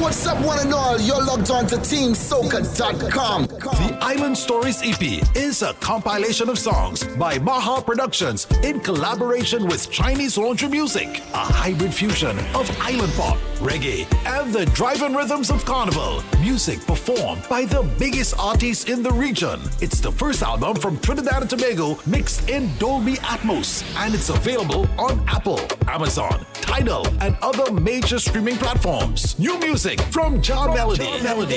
[0.00, 0.98] what's up, one and all?
[0.98, 3.46] You're logged on to TeamSoca.com.
[3.46, 5.02] The Island Stories EP
[5.36, 11.38] is a compilation of songs by Maha Productions in collaboration with Chinese Laundry Music, a
[11.38, 16.22] hybrid fusion of island pop, reggae, and the drive-in rhythms of carnival.
[16.40, 19.60] Music performed by the biggest artists in the region.
[19.82, 24.88] It's the first album from Trinidad and Tobago mixed in Dolby Atmos, and it's available
[24.98, 29.38] on Apple, Amazon, Tidal, and other major streaming platforms.
[29.38, 31.04] New music from John Melody.
[31.22, 31.56] Melody.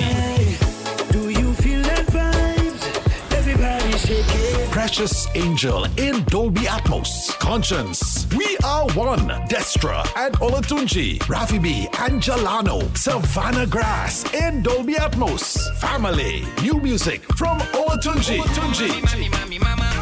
[1.11, 3.33] Do you feel that vibes?
[3.33, 4.71] Everybody shake it.
[4.71, 7.37] Precious Angel in Dolby Atmos.
[7.39, 8.27] Conscience.
[8.35, 9.27] We Are One.
[9.47, 11.19] Destra and Olatunji.
[11.19, 12.95] Rafi B and Jalano.
[12.97, 15.57] Savannah Grass in Dolby Atmos.
[15.77, 16.43] Family.
[16.61, 18.39] New music from Olatunji.
[18.39, 19.92] Olatunji.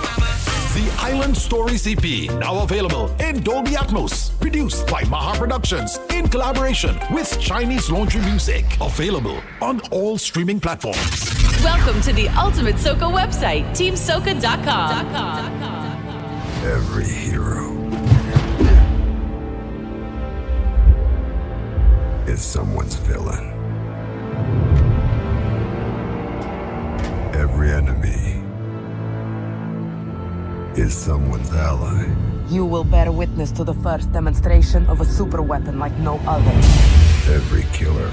[0.74, 4.32] The Island Stories EP, now available in Dolby Atmos.
[4.40, 8.64] Produced by Maha Productions in collaboration with Chinese Laundry Music.
[8.80, 11.30] Available on all streaming platforms.
[11.62, 15.06] Welcome to the ultimate Soca website, teamsoca.com.
[16.64, 17.74] Every hero
[22.28, 23.52] is someone's villain.
[27.36, 28.41] Every enemy
[30.76, 32.08] is someone's ally.
[32.48, 36.52] You will bear witness to the first demonstration of a super weapon like no other.
[37.34, 38.12] Every killer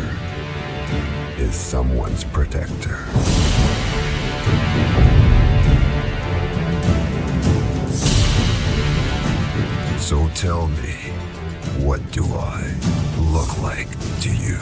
[1.39, 2.99] is someone's protector.
[9.99, 10.95] So tell me,
[11.85, 12.75] what do I
[13.33, 13.89] look like
[14.21, 14.59] to you?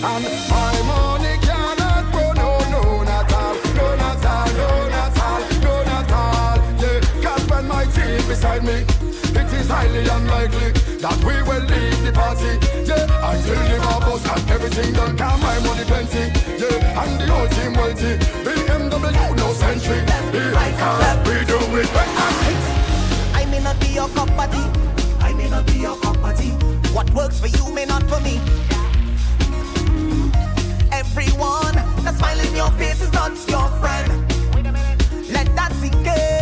[0.00, 5.40] And my money cannot grow, no, no, not all, no, not all, no, not all,
[5.58, 6.56] no, not all.
[6.78, 8.86] Yeah, can't spend my team beside me.
[9.34, 10.70] It is highly unlikely
[11.02, 12.62] that we will leave the party.
[12.86, 15.16] Yeah, I still live our boss and everything done.
[15.16, 16.30] Can my money plenty?
[16.62, 18.14] Yeah, and the whole team wealthy.
[18.46, 19.98] the BMW no century.
[20.30, 21.90] Yeah, right we do it.
[23.34, 24.70] I may not be your cup of tea.
[25.18, 26.52] I may not be your cup of tea.
[26.94, 28.38] What works for you may not for me
[31.20, 34.08] everyone the smile in your face is not your friend.
[35.32, 36.37] Let that sink in.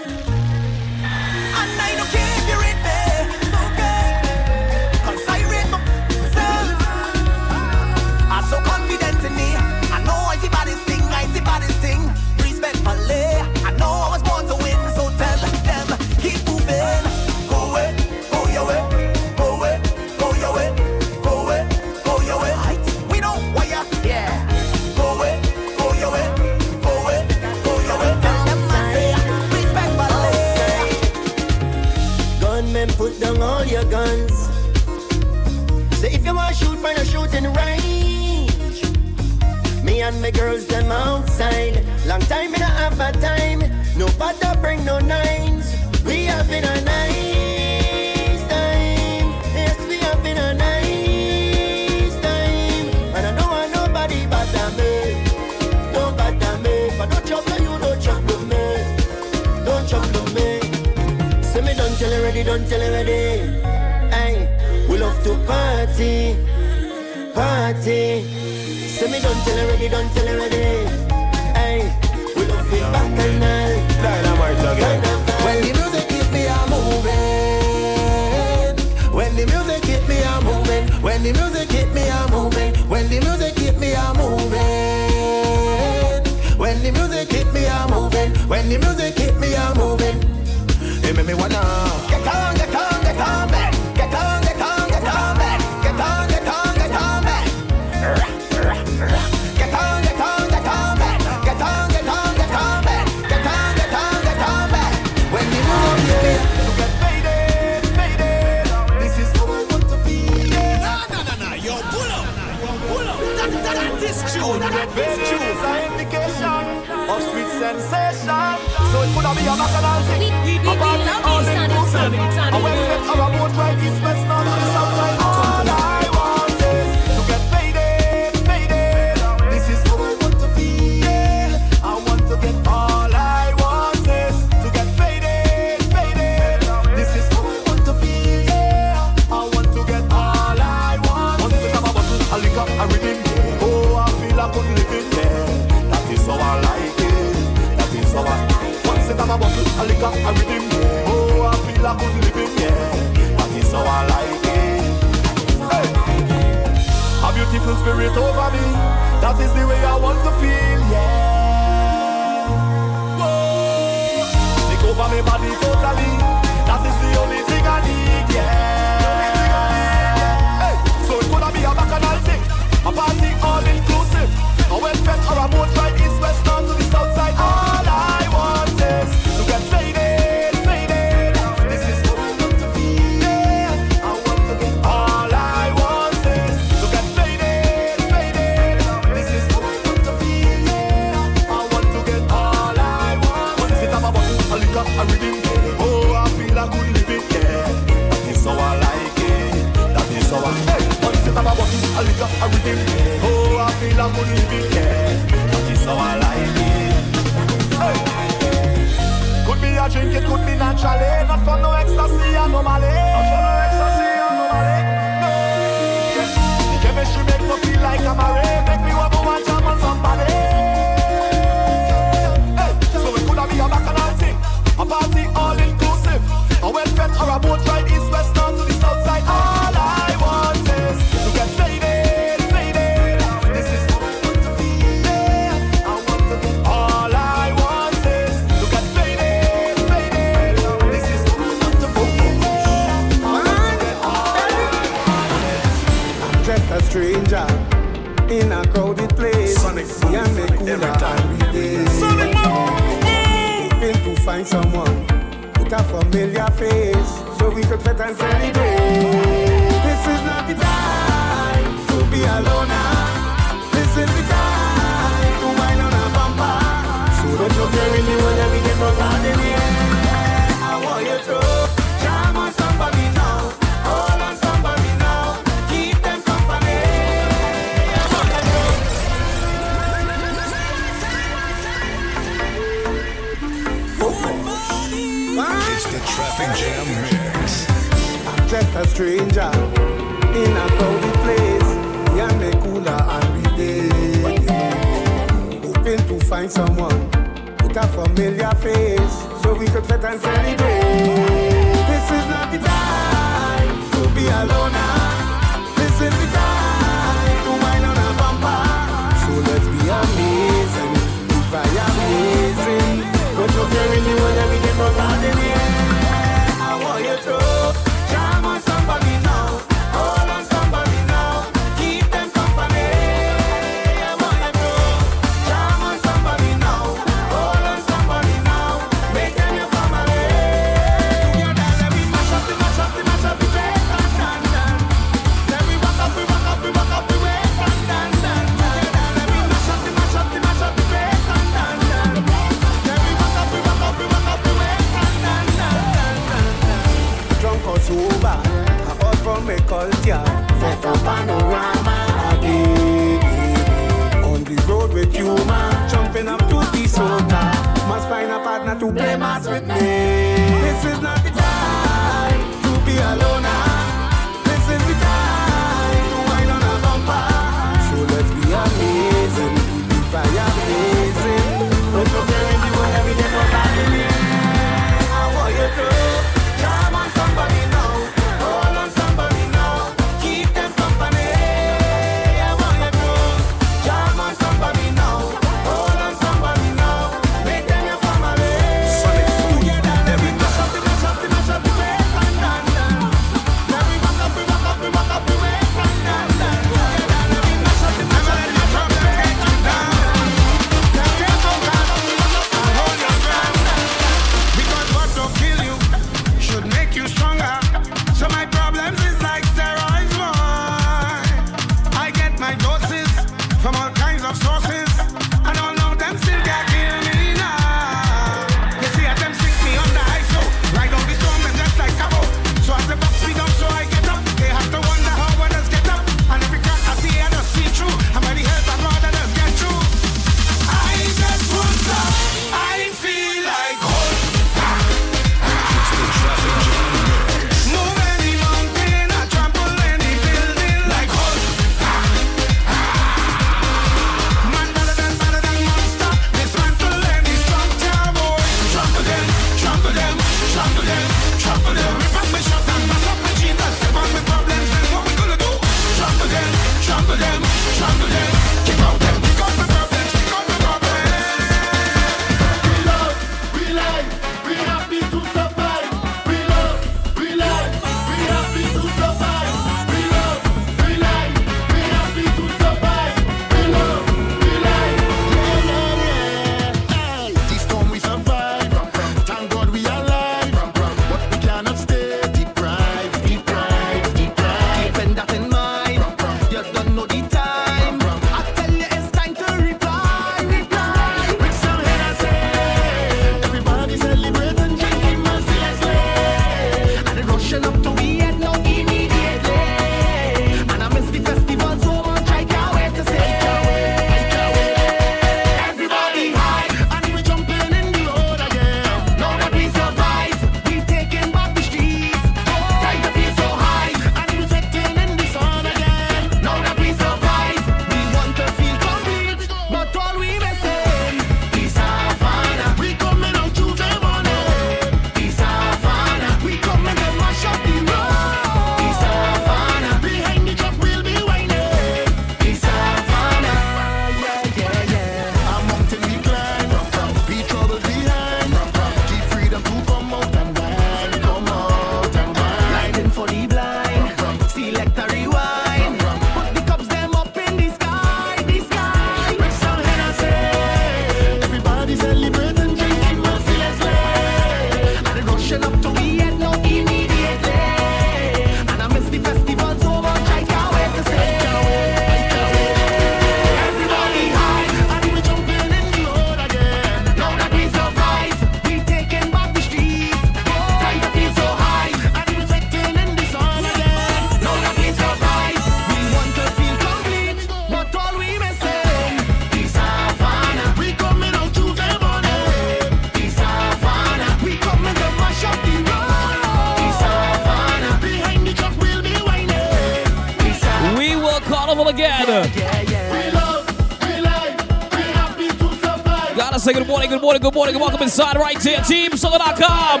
[597.36, 600.00] Morning, good morning, and welcome inside right here, TeamSoca.com.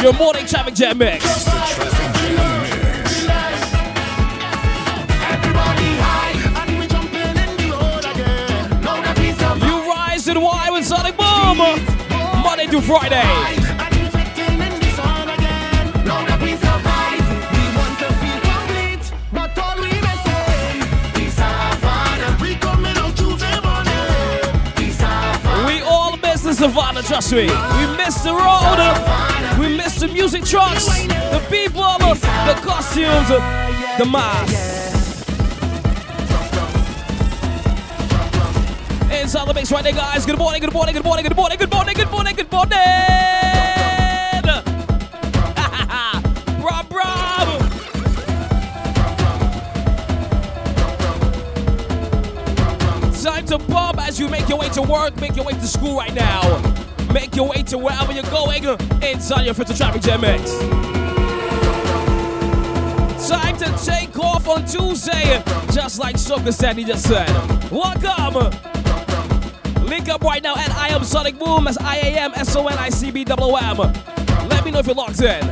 [0.00, 1.22] Your morning traffic jam mix.
[9.62, 11.58] You rise and wine with Sonic Boom.
[12.42, 13.61] Monday through Friday.
[26.62, 27.46] Savannah, trust me.
[27.46, 28.78] We miss the road.
[28.78, 35.26] Uh, we miss the music trucks, the people, the costumes, uh, the masks.
[39.10, 40.24] Inside the mix right there, guys.
[40.24, 42.78] Good morning, good morning, good morning, good morning, good morning, good morning, good morning.
[42.78, 43.51] Rob,
[54.22, 56.40] you make your way to work, make your way to school right now.
[57.12, 58.62] Make your way to wherever you're going
[59.02, 60.56] inside your Filter Traffic Jam Mix.
[63.28, 67.28] Time to take off on Tuesday, just like Soca Sandy just said.
[67.72, 68.52] Welcome.
[69.84, 72.68] Link up right now at I am Sonic Boom as I A M S O
[72.68, 73.78] N I C B W M.
[74.48, 75.44] Let me know if you're locked in.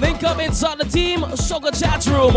[0.00, 2.32] Link up inside the team Soca chat room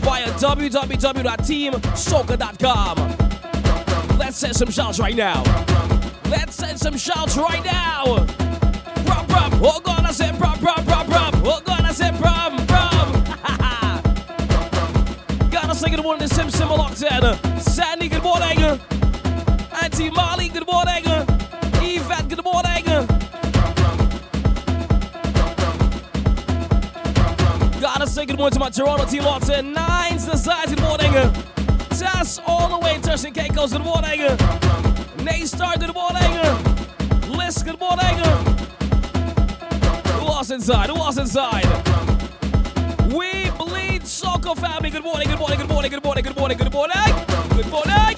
[0.00, 3.13] via www.teamsoca.com.
[4.44, 5.42] Let's send some shouts right now.
[6.26, 8.26] Let's send some shouts right now.
[9.06, 9.52] Brum, brum.
[9.62, 11.32] Oh, God, I said brum, brum, brum, brum.
[11.46, 13.24] Oh, God, I said brum, brum.
[15.50, 17.58] Gotta say good morning to Sim Sim locked in.
[17.58, 18.58] Sandy, good morning.
[19.82, 21.04] Auntie Molly, good morning.
[21.80, 22.84] Yvette, good morning.
[27.80, 29.72] Gotta say good morning to my Toronto team locked in.
[29.72, 31.43] Nines, the size, good morning.
[32.80, 34.20] The in Turks and Caicos, good morning.
[35.18, 37.36] Naystar, good morning.
[37.36, 38.18] Liz, good morning.
[40.18, 40.90] Who else inside?
[40.90, 41.66] Who else inside?
[43.12, 44.90] We bleed Soca family.
[44.90, 46.96] Good morning, good morning, good morning, good morning, good morning, good morning.
[47.50, 48.16] Good morning.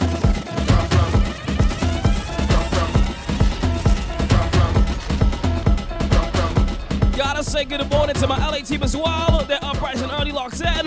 [7.14, 9.44] Gotta say good morning to my LA team as well.
[9.46, 10.86] They're up bright and early locked in.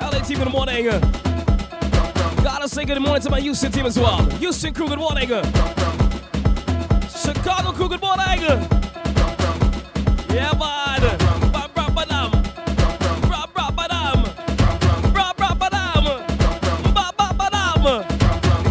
[0.00, 1.33] LA team, good morning.
[2.64, 4.24] Gotta say good morning to my Houston team as well.
[4.36, 5.28] Houston crew, good morning.
[7.10, 8.40] Chicago crew, good morning.
[10.30, 11.02] Yeah, man.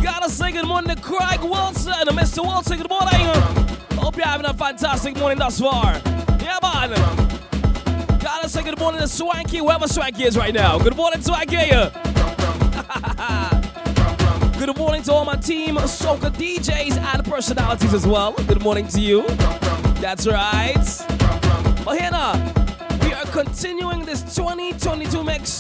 [0.02, 1.94] Gotta say good morning to Craig Wilson.
[1.94, 2.42] Mr.
[2.44, 3.28] Wilson, good morning.
[4.00, 6.02] Hope you're having a fantastic morning thus far.
[6.42, 6.90] Yeah, man.
[8.20, 10.80] Gotta say good morning to Swanky, whoever Swanky is right now.
[10.80, 12.03] Good morning, Swanky.
[14.84, 18.34] Good morning to all my team, Soca DJs and personalities as well.
[18.34, 19.24] Good morning to you.
[20.02, 20.76] That's right.
[21.86, 22.02] But
[23.02, 25.60] we are continuing this 2022 mix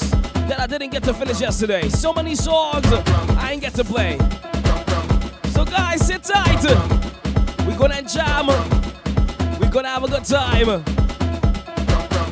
[0.49, 1.88] that I didn't get to finish yesterday.
[1.88, 4.17] So many songs I ain't get to play.
[5.51, 6.62] So guys, sit tight.
[7.65, 8.47] We're gonna jam.
[9.57, 10.83] We're gonna have a good time.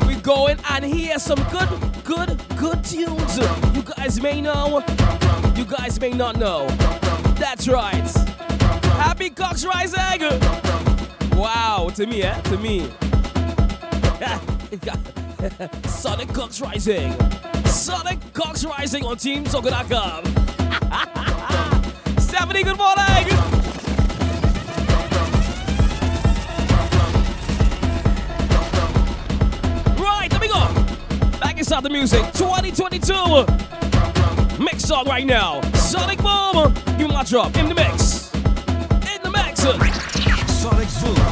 [0.06, 1.70] We're going and hear some good,
[2.04, 3.38] good, good tunes.
[3.74, 4.84] You guys may know,
[5.62, 6.66] you guys may not know.
[7.36, 8.08] That's right.
[8.98, 10.22] Happy Cox Rising!
[11.38, 12.42] Wow, to me, eh?
[12.42, 12.90] To me.
[15.88, 17.16] Sonic Cox Rising.
[17.66, 20.26] Sonic Cox Rising on Team Soca.com.
[22.20, 23.28] Stephanie, good morning!
[30.02, 31.40] Right, let me go.
[31.40, 32.24] Back inside the music.
[32.34, 33.81] 2022.
[34.82, 35.62] Song right now.
[35.74, 36.74] Sonic Boom.
[36.98, 37.56] Give me my drop.
[37.56, 38.34] In the mix.
[38.34, 39.62] In the mix.
[40.52, 41.31] Sonic Boom.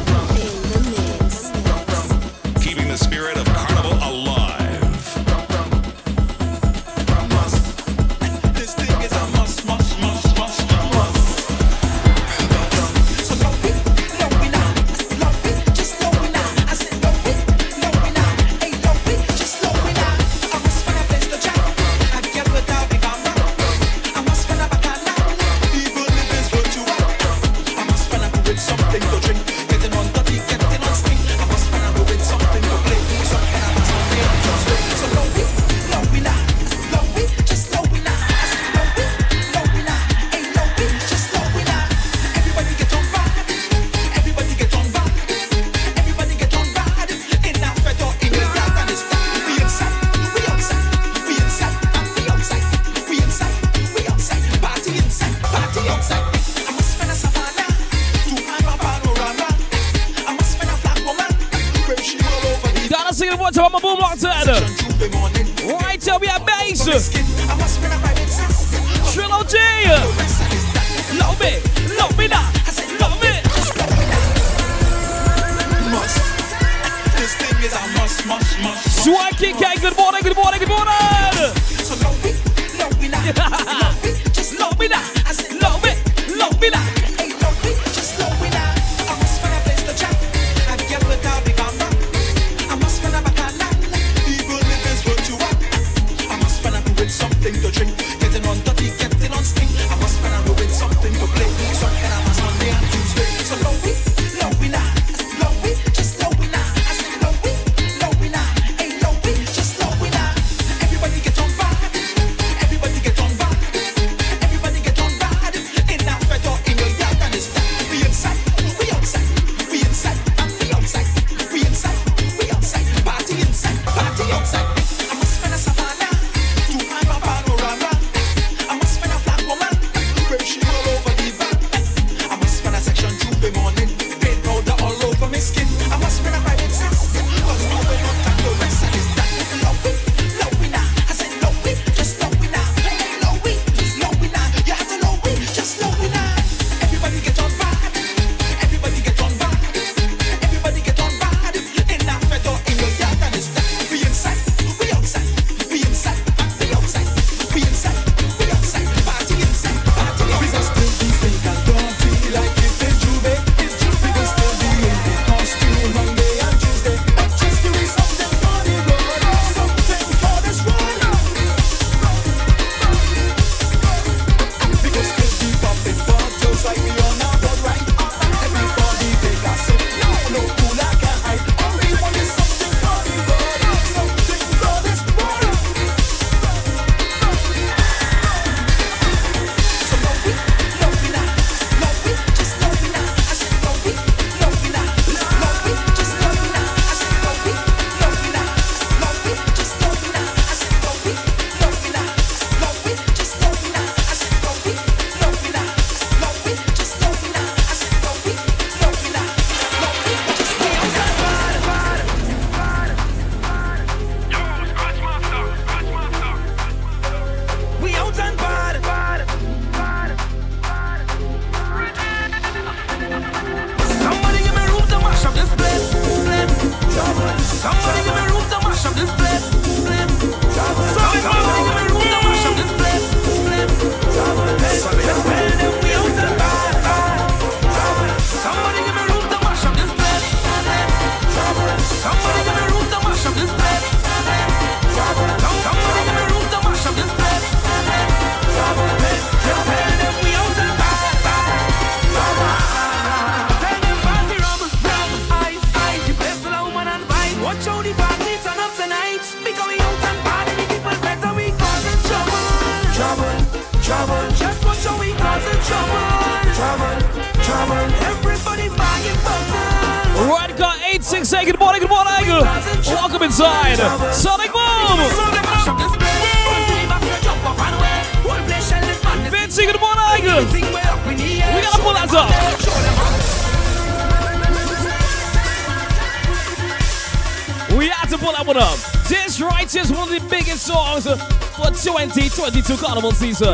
[292.89, 293.53] carnival season.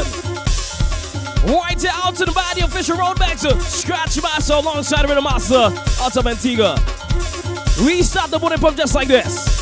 [1.45, 6.37] Right out to the body official road back to Scratch Master alongside Rhythm Master, Ultimate
[6.37, 6.77] Tiga.
[7.85, 9.54] Restart the body pump just like this.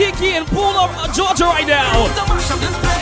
[0.00, 2.08] Kiki in Pula, Georgia right now.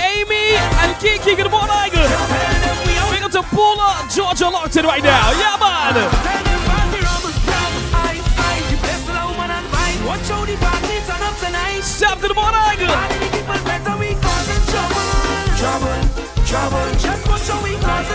[0.03, 1.95] Amy and Kiki, good morning.
[1.95, 5.31] Big up to Paula Georgia locked in right now.
[5.39, 5.95] Yeah, man.
[11.85, 12.83] Step to the morning.
[16.49, 16.91] trouble.
[16.99, 18.11] Just watch we trouble.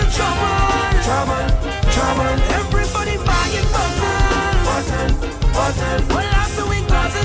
[1.08, 1.48] Trouble,
[1.88, 2.36] trouble.
[2.60, 4.19] Everybody buying button.
[4.67, 5.15] Button,
[5.54, 6.08] button.
[6.10, 6.82] Well after we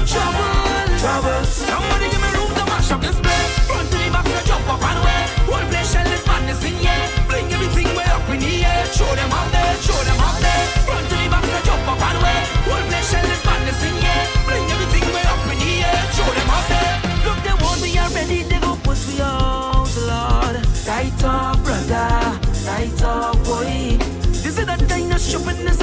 [0.07, 0.58] trouble
[0.99, 1.45] trouble.
[1.47, 3.53] Somebody give me room to mash up this place.
[3.71, 5.23] Front to the back, so jump up and away.
[5.47, 7.07] Whole place shell is madness in here.
[7.31, 8.83] Bring everything way up in the air.
[8.99, 10.65] Show them up there, show them up there.
[10.87, 12.39] Front to the back, so jump up and away.
[12.67, 14.25] Whole place shell is madness in here.
[14.47, 16.01] Bring everything way up in the air.
[16.17, 16.95] Show them up there.
[17.27, 18.39] Look, they want me already.
[18.51, 20.57] They go push me out, Lord.
[20.85, 22.11] Tight up, brother.
[22.67, 23.97] Tight up, boy.
[24.43, 25.78] This is the thing of shopping.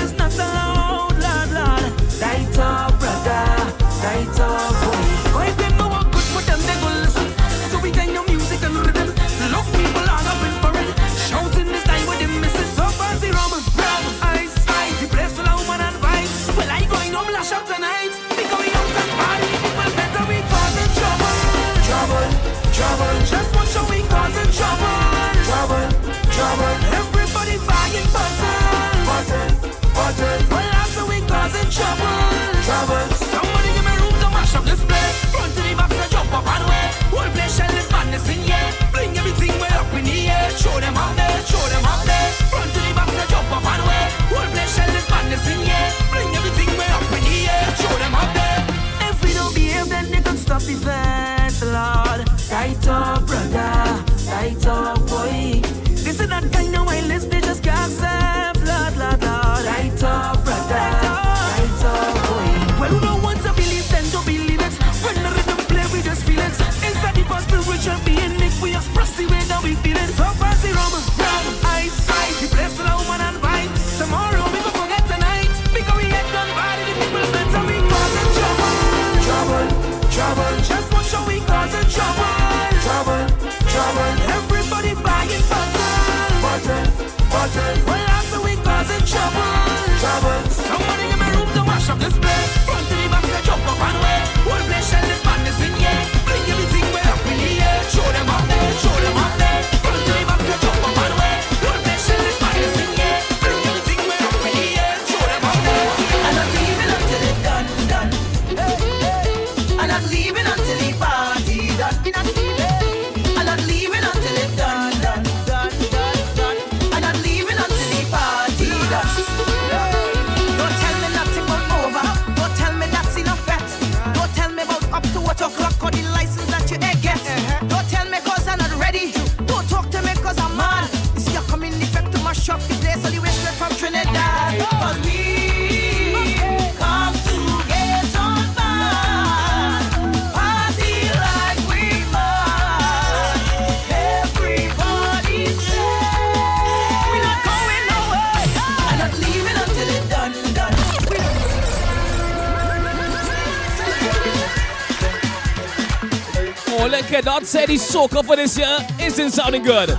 [157.45, 159.89] Said he's soca for this year isn't sounding good.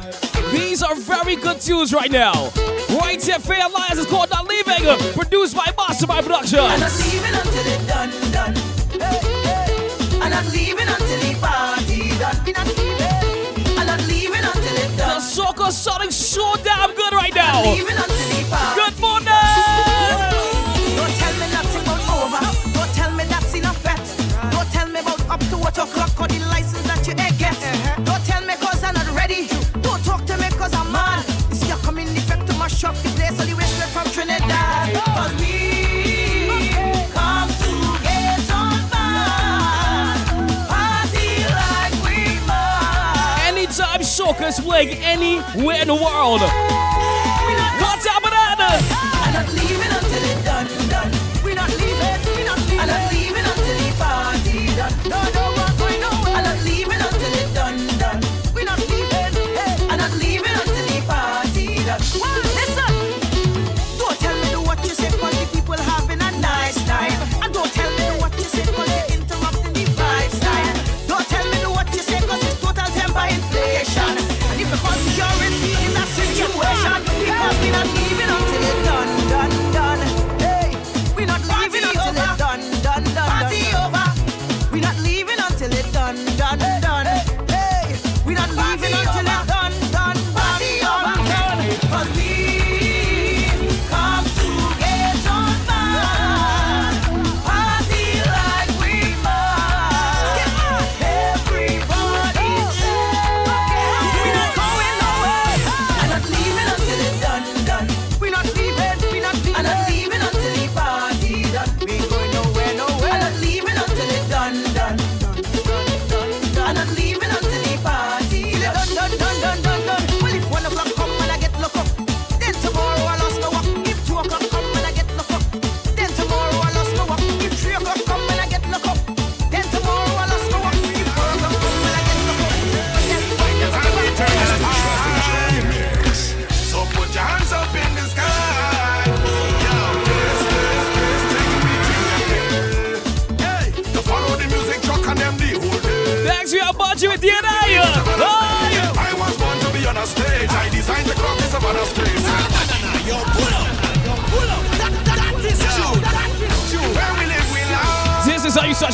[0.50, 2.50] These are very good tunes right now.
[2.90, 6.58] Right here, Fair Alliance is called Not Leaving, produced by Mastermind Production.
[6.58, 8.54] I'm not leaving until it's done, done.
[8.90, 10.18] Hey, hey.
[10.20, 12.36] I'm not leaving until the party done.
[13.78, 15.20] I'm not leaving until it's done.
[15.20, 16.55] The soca sounding so
[44.76, 46.85] Like anywhere in the world.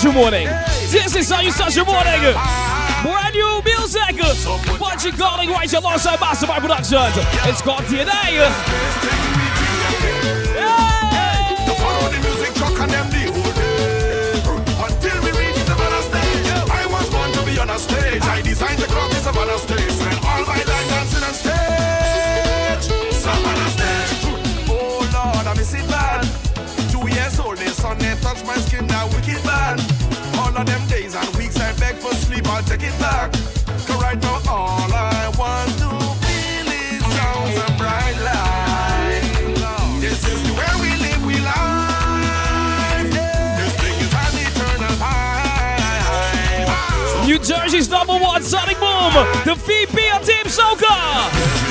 [0.03, 0.49] start your morning.
[0.91, 2.35] This is how you start your morning.
[3.03, 4.17] Brand new music.
[4.79, 7.15] Bunji Garlin right alongside Mastermind Productions.
[7.47, 9.12] It's called DNA.
[47.53, 49.13] Jersey's number one Sonic Boom,
[49.45, 51.62] the VP of Team Soca.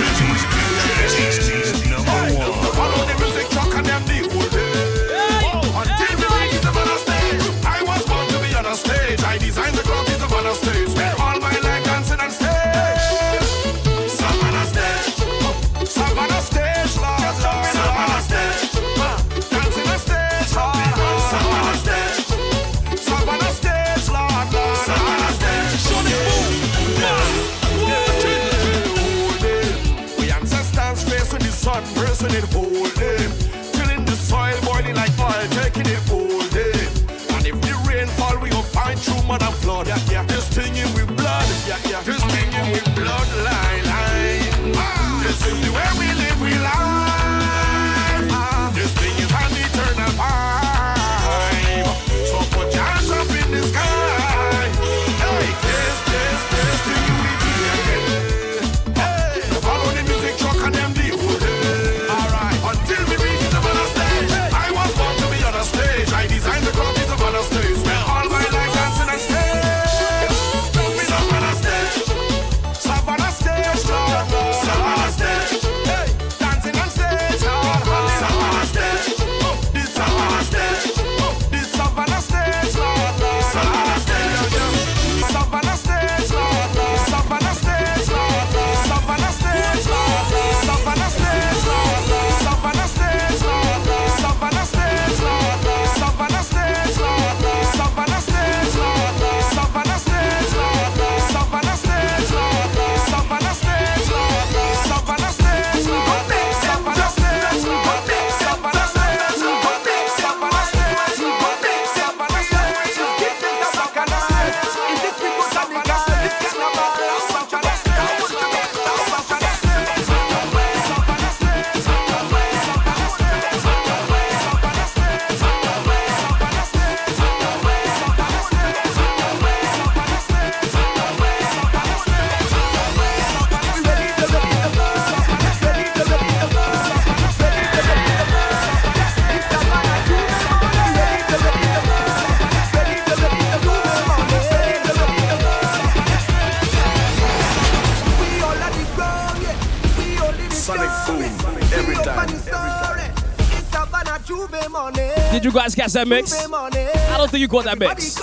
[156.02, 156.34] that mix?
[156.34, 158.16] I don't think you caught that mix.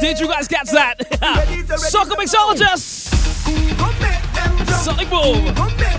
[0.00, 0.98] Did you guys catch that?
[1.90, 3.14] Soca mixologist!
[4.84, 5.95] Sonic Boom!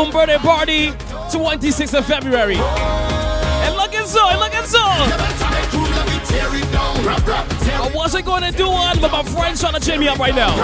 [0.00, 0.90] album birthday party,
[1.28, 2.56] 26th of February.
[2.56, 4.78] And look at so, and at so.
[7.60, 10.34] I wasn't going to do one, but my friends trying to cheer me up right
[10.34, 10.56] now.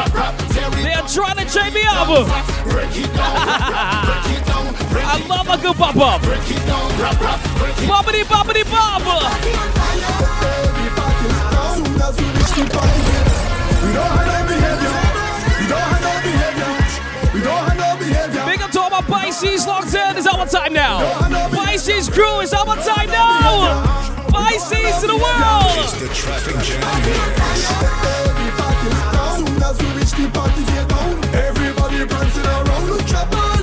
[0.83, 2.09] They are trying to cheer me up.
[4.99, 6.23] I love a good pop up.
[7.83, 9.03] Bobbity bobbity bob.
[19.27, 21.01] Pisces locked in is our time now.
[21.49, 23.83] Pisces crew is our time now.
[24.29, 25.79] Pisces to the world.
[25.83, 26.81] It's the traffic jam.
[30.89, 33.56] Oh, everybody prancing around the trapper.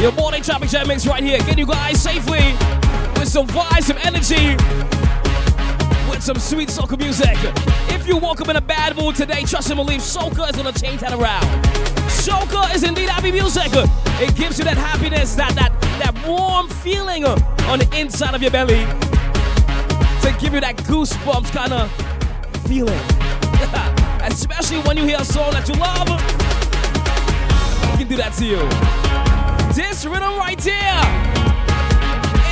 [0.00, 1.36] Your morning traffic jam mix right here.
[1.40, 2.54] Get you guys safely
[3.18, 4.56] with some vibes, some energy,
[6.10, 7.36] with some sweet soca music.
[7.94, 10.72] If you woke up in a bad mood today, trust and believe soca is gonna
[10.72, 11.44] change that around.
[12.08, 13.68] Soca is indeed happy music.
[13.74, 18.50] It gives you that happiness, that that that warm feeling on the inside of your
[18.50, 18.86] belly
[20.22, 21.92] to give you that goosebumps kind of
[22.66, 23.00] feeling.
[24.24, 26.08] Especially when you hear a song that you love.
[27.92, 28.99] It can do that to you.
[29.74, 31.00] This rhythm right here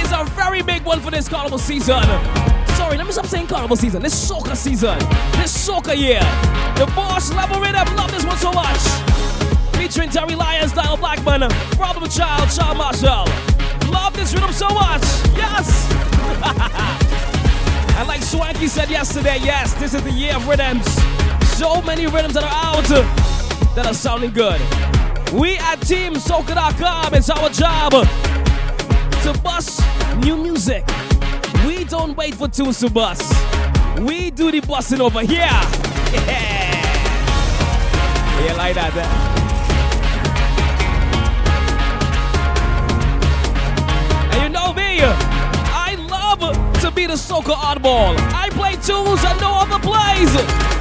[0.00, 2.00] is a very big one for this carnival season.
[2.76, 4.02] Sorry, let me stop saying carnival season.
[4.02, 4.96] This soca season.
[5.32, 6.20] This soca year.
[6.76, 7.96] The boss level rhythm.
[7.96, 8.78] Love this one so much.
[9.74, 13.24] Featuring Terry Lyons, Dial Blackman, Problem Child, Child Marshall.
[13.90, 15.02] Love this rhythm so much.
[15.34, 15.90] Yes.
[17.98, 20.86] and like Swanky said yesterday, yes, this is the year of rhythms.
[21.58, 22.86] So many rhythms that are out
[23.74, 24.60] that are sounding good.
[25.32, 27.92] We at TeamSoca.com, it's our job
[29.22, 29.80] to bust
[30.18, 30.84] new music.
[31.66, 33.30] We don't wait for tunes to bust.
[34.00, 35.38] We do the busting over here.
[35.38, 35.64] Yeah.
[38.44, 38.92] Yeah, like that.
[38.96, 39.04] eh?
[44.32, 46.40] And you know me, I love
[46.80, 48.16] to be the soca oddball.
[48.32, 50.77] I play tunes that no other plays.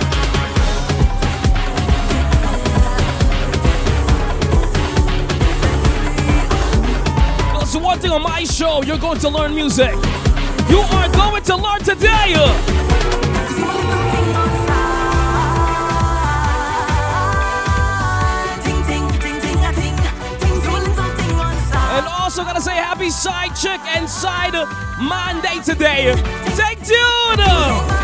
[7.87, 9.93] One thing on my show, you're going to learn music.
[10.69, 12.33] You are going to learn today.
[21.95, 24.53] And also gotta say happy side chick and side
[24.99, 26.13] Monday today.
[26.57, 27.96] Take two.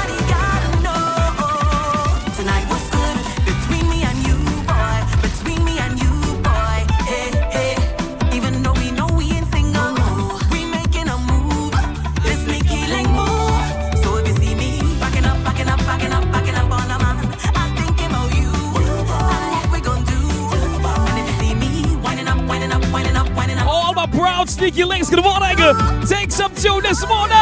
[24.44, 25.56] Proud sneaky links, morning.
[26.06, 27.38] Take some tune this morning.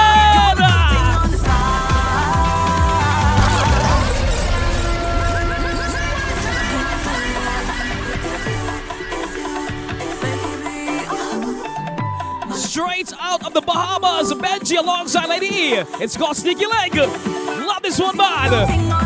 [12.54, 15.74] Straight out of the Bahamas, Benji alongside Lady E.
[15.99, 16.93] It's called Sneaky Link.
[16.95, 19.01] Love this one, man.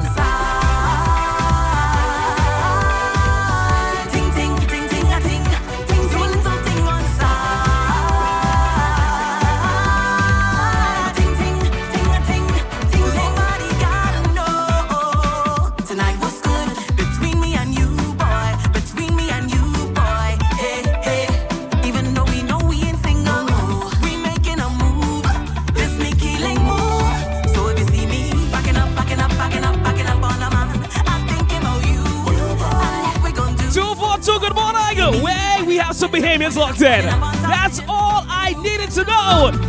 [36.86, 39.65] That's all I needed to know.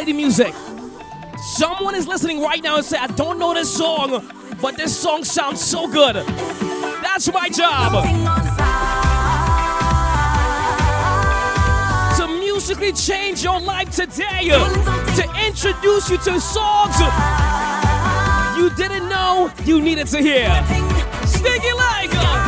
[0.00, 0.54] Play the music.
[1.58, 4.26] Someone is listening right now and say, I don't know this song,
[4.62, 6.16] but this song sounds so good.
[7.02, 8.02] That's my job.
[12.16, 16.96] To musically change your life today, to introduce you to songs
[18.56, 20.48] you didn't know you needed to hear.
[21.26, 22.39] Sneaky Link.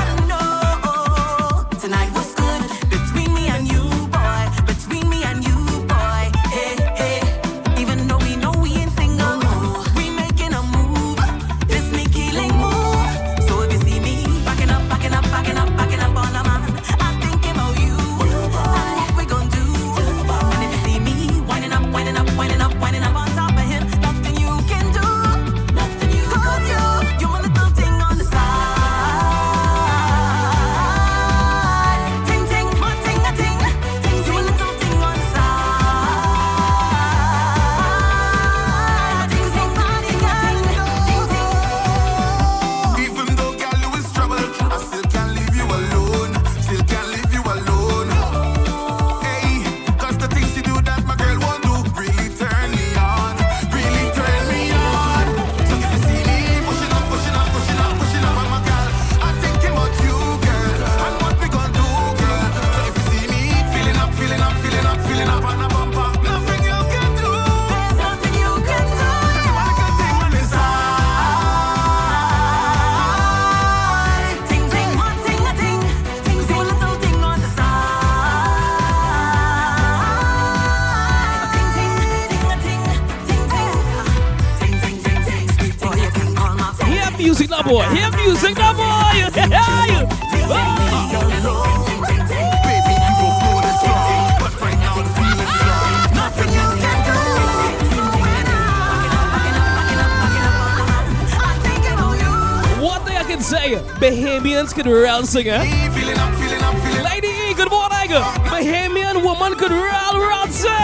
[104.73, 105.45] girls could rail sing.
[105.45, 108.09] Feeling up, feeling up, feeling Lady E, good morning.
[108.09, 110.82] Boy, Bahamian woman could rail, rail.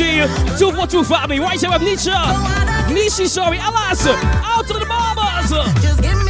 [0.00, 1.36] Two, four, two, five, you.
[1.36, 2.14] family, right here with Nisha.
[2.88, 6.29] Nishi, sorry, alas, out to the mamas.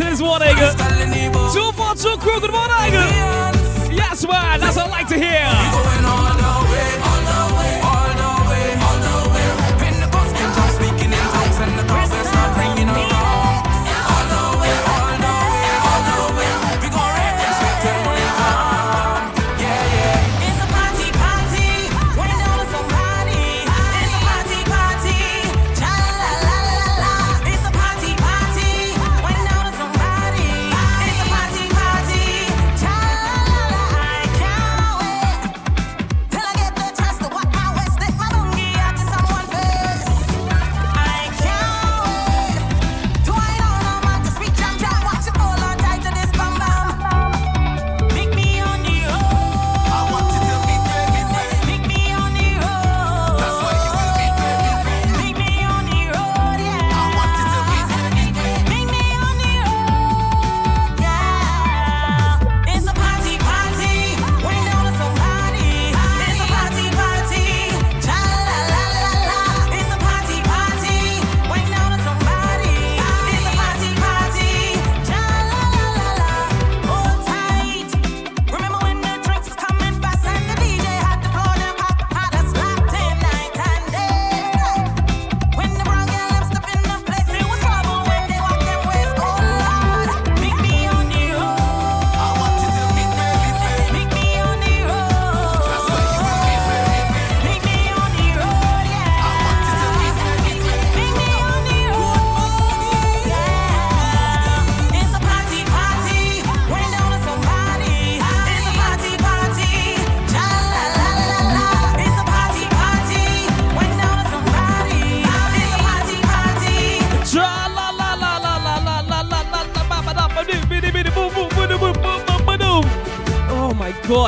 [0.00, 0.72] is one, two,
[1.52, 3.94] Two, four, two, crew, good one, Egger.
[3.94, 5.75] Yes, man, that's what I like to hear.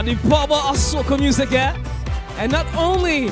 [0.09, 1.77] The power of soca music, eh?
[2.39, 3.31] And not only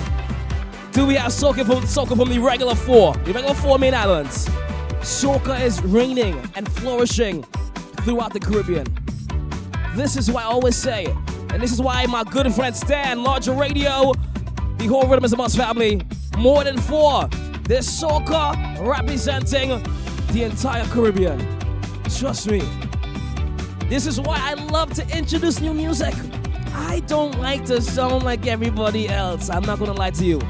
[0.92, 4.46] do we have soca from from the regular four, the regular four main islands,
[5.00, 7.44] soca is reigning and flourishing
[8.04, 8.86] throughout the Caribbean.
[9.94, 11.06] This is why I always say,
[11.50, 14.12] and this is why my good friend Stan, Larger Radio,
[14.76, 16.02] the whole Rhythm is a Must family,
[16.36, 17.26] more than four.
[17.62, 19.82] There's soca representing
[20.32, 21.38] the entire Caribbean.
[22.18, 22.60] Trust me.
[23.88, 26.12] This is why I love to introduce new music.
[26.96, 29.50] I don't like to sound like everybody else.
[29.50, 30.40] I'm not gonna lie to you.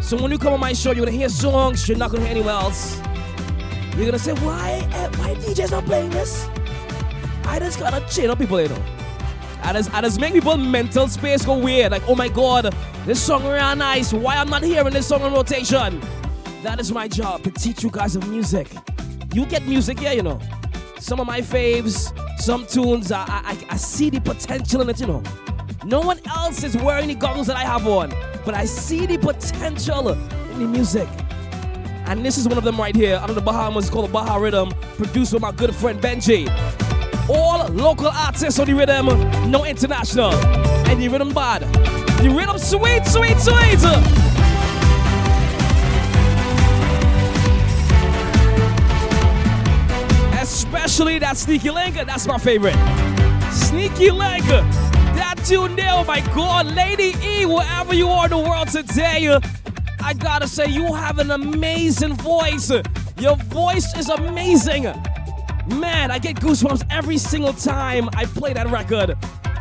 [0.00, 2.30] So when you come on my show, you're gonna hear songs you're not gonna hear
[2.30, 2.98] anywhere else.
[3.96, 6.48] You're gonna say, why, eh, why DJs not playing this?
[7.44, 8.82] I just gotta chill up people, you know.
[9.62, 11.92] I just, I just make people mental space go weird.
[11.92, 14.14] Like, oh my god, this song real nice.
[14.14, 16.00] Why I'm not hearing this song on rotation?
[16.62, 18.68] That is my job to teach you guys of music.
[19.34, 20.40] You get music, yeah, you know.
[20.98, 22.10] Some of my faves,
[22.40, 25.22] some tunes, I, I, I see the potential in it, you know.
[25.84, 28.10] No one else is wearing the goggles that I have on,
[28.44, 31.08] but I see the potential in the music.
[32.06, 34.40] And this is one of them right here, out of the Bahamas, called the Baha
[34.40, 36.48] Rhythm, produced by my good friend Benji.
[37.28, 39.06] All local artists on the rhythm,
[39.50, 40.32] no international.
[40.88, 41.62] And the rhythm bad.
[42.22, 44.29] The rhythm sweet, sweet, sweet.
[51.00, 52.76] That Sneaky Link, that's my favorite.
[53.50, 58.38] Sneaky Link, that tune there, oh my god, Lady E, wherever you are in the
[58.38, 59.34] world today,
[60.02, 62.70] I gotta say, you have an amazing voice.
[63.16, 64.84] Your voice is amazing.
[65.78, 69.16] Man, I get goosebumps every single time I play that record.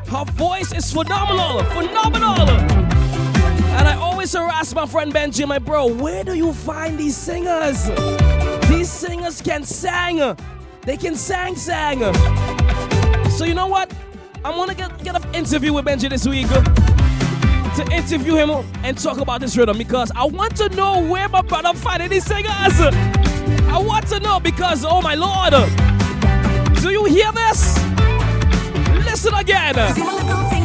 [0.07, 2.49] Her voice is phenomenal, phenomenal.
[3.79, 7.89] And I always harass my friend Benji, my bro, where do you find these singers?
[8.67, 10.35] These singers can sing.
[10.84, 11.99] They can sang sang.
[13.32, 13.93] So you know what?
[14.43, 16.63] I'm gonna get, get an interview with Benji this week uh,
[17.75, 18.49] to interview him
[18.84, 22.25] and talk about this rhythm because I want to know where my brother finding these
[22.25, 22.49] singers.
[22.51, 25.53] I want to know because oh my lord.
[26.82, 27.77] Do you hear this?
[29.05, 30.59] Listen again.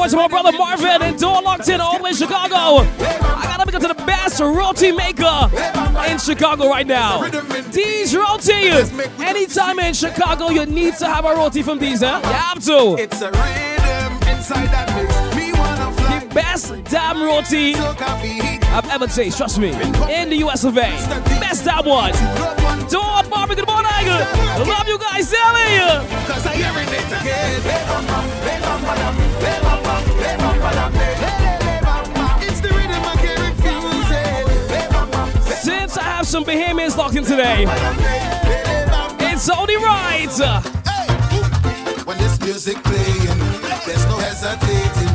[0.00, 2.54] To my brother Marvin and Dawn Locked In all the way in Chicago.
[2.54, 5.48] I gotta make it to the best roti maker
[6.10, 7.28] in Chicago right now.
[7.70, 8.70] D's Roti.
[9.22, 12.18] Anytime in Chicago, you need to have a roti from D's, huh?
[12.24, 12.96] You have to.
[12.98, 15.36] It's a rhythm inside that mix.
[15.36, 16.18] Me wanna fly.
[16.18, 19.68] The best damn roti I've ever tasted, trust me,
[20.12, 20.90] in the US of A.
[21.38, 22.12] Best damn one.
[22.88, 24.06] Dawn, Marvin, good morning.
[24.66, 26.20] Love you guys, Ellie.
[35.62, 37.64] Since I have some Bahamians locked in today,
[39.32, 40.28] it's only right.
[42.04, 43.38] When this music playing,
[43.86, 45.10] there's no hesitating.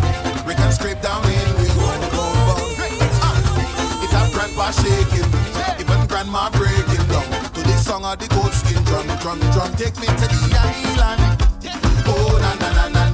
[0.48, 2.78] We can scrape down in, we gonna go bump.
[3.22, 5.30] Ah, It have grandpa shaking,
[5.80, 7.26] even grandma breaking down.
[7.54, 9.72] To this song of the goat skin drum, drum, drum.
[9.76, 11.22] Take me to the island.
[12.08, 13.05] Oh na na na na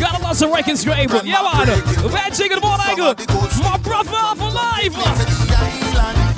[0.00, 1.10] got a lot of records scrape.
[1.24, 1.66] Yeah, man.
[2.10, 2.98] Bad chicken, good morning.
[3.62, 4.94] My brother for life.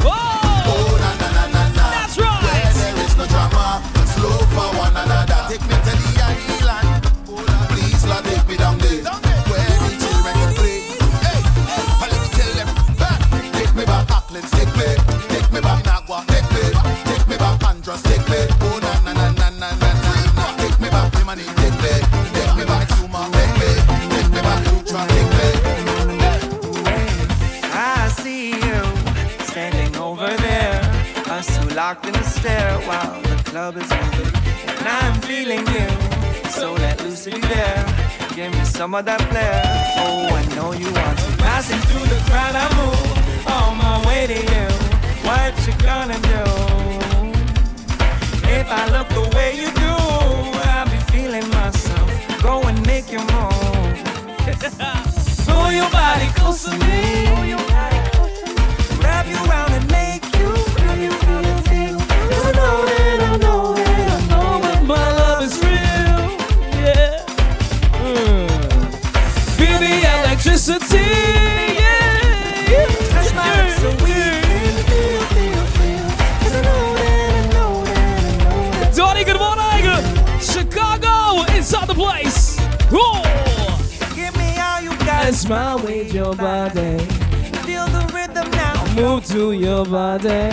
[0.03, 2.43] Oh, that's right.
[2.43, 4.95] Where there is no drama, slow for one
[32.41, 34.33] stare while the club is moving.
[34.79, 35.89] And I'm feeling you.
[36.49, 37.85] So let loose in there.
[38.35, 39.63] Give me some of that flair.
[40.05, 41.29] Oh, I know you want to.
[41.45, 44.67] Passing through the crowd, I move on my way to you.
[45.29, 46.43] What you gonna do?
[48.59, 49.95] If I look the way you do,
[50.73, 52.09] I'll be feeling myself.
[52.43, 53.97] Go and make your move.
[55.47, 57.01] Pull your body close to me.
[59.03, 59.90] Wrap you around
[85.51, 86.97] smile with your body.
[87.67, 88.95] Feel the rhythm now.
[88.95, 90.49] Move to your body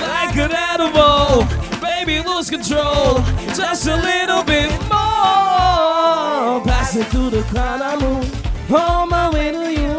[0.00, 1.44] like an animal.
[1.78, 3.20] Baby, lose control
[3.54, 6.62] just a little bit more.
[6.64, 9.96] Passing through the crowd, I move on my way to you.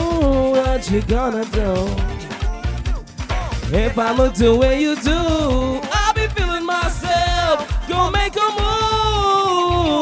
[0.57, 1.71] What you gonna do?
[3.71, 5.19] If I look the way you do,
[5.93, 7.57] I'll be feeling myself.
[7.87, 10.01] Go make a move.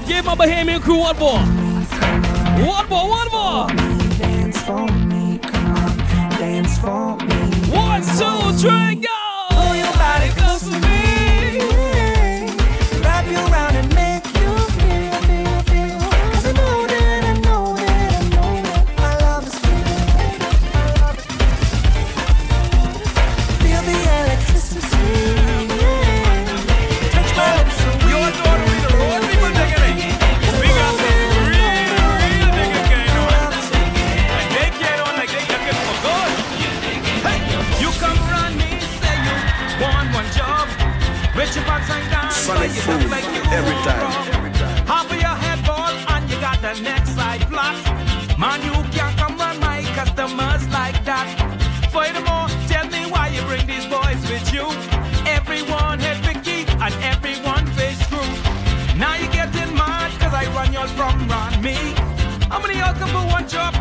[0.00, 1.38] dance for I'm gonna give my Bahamian crew one more.
[2.66, 3.83] One more, one more.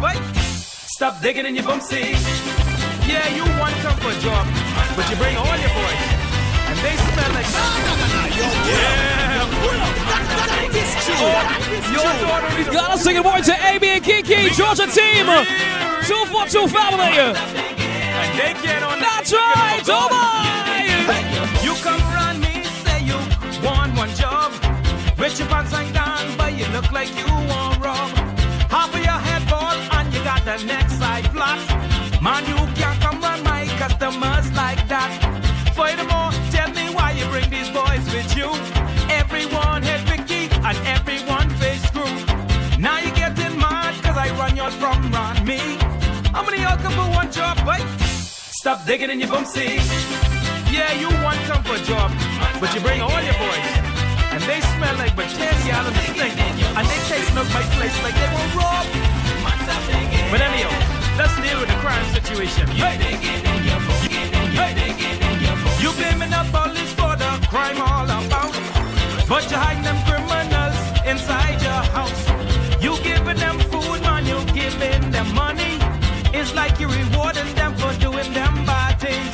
[0.04, 0.16] Boy?
[0.96, 2.20] Stop digging in your bum seat.
[3.08, 4.44] Yeah, you want come for a job,
[4.96, 6.02] but you bring all your boys.
[6.70, 7.50] And they smell like
[8.68, 9.96] Yeah, pull up.
[11.96, 15.28] Your daughter is Gotta sing it more to AB and Kiki, Georgia team.
[16.08, 17.14] 242 family.
[18.20, 20.34] And they get on That's right, oh my.
[21.66, 23.18] You come around me, say you
[23.66, 24.52] want one job.
[25.18, 27.63] With your pants hang down, but you look like you want
[30.58, 31.60] the next side flat.
[32.22, 35.12] Man, you can't come around my customers like that.
[35.74, 38.50] Furthermore, tell me why you bring these boys with you.
[39.10, 42.14] Everyone head picky and everyone face screw.
[42.78, 45.60] Now you're getting mad cause I run y'all from run me.
[46.34, 47.80] How many y'all for one job, boy?
[48.62, 49.82] Stop digging in your bum seat.
[50.70, 52.12] Yeah, you want come for a job,
[52.60, 53.70] but you bring all your boys.
[54.34, 56.36] And they smell like of the stink.
[56.78, 59.23] And they taste up my place like they were robbed.
[60.32, 60.74] But anyhow,
[61.18, 62.68] let's deal with the crime situation.
[62.68, 62.98] Hey.
[64.60, 64.74] Hey.
[65.82, 68.54] You blaming the police for the crime all about.
[69.28, 72.24] But you hiding them criminals inside your house.
[72.82, 75.78] You giving them food, man, you giving them money.
[76.34, 79.34] It's like you're rewarding them for doing them bad things.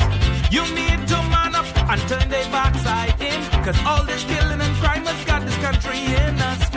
[0.52, 3.40] You need to man up and turn their backside in.
[3.64, 6.69] Cause all this killing and crime has got this country in a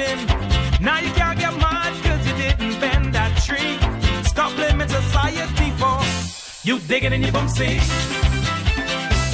[6.65, 7.83] you digging in your bum seat.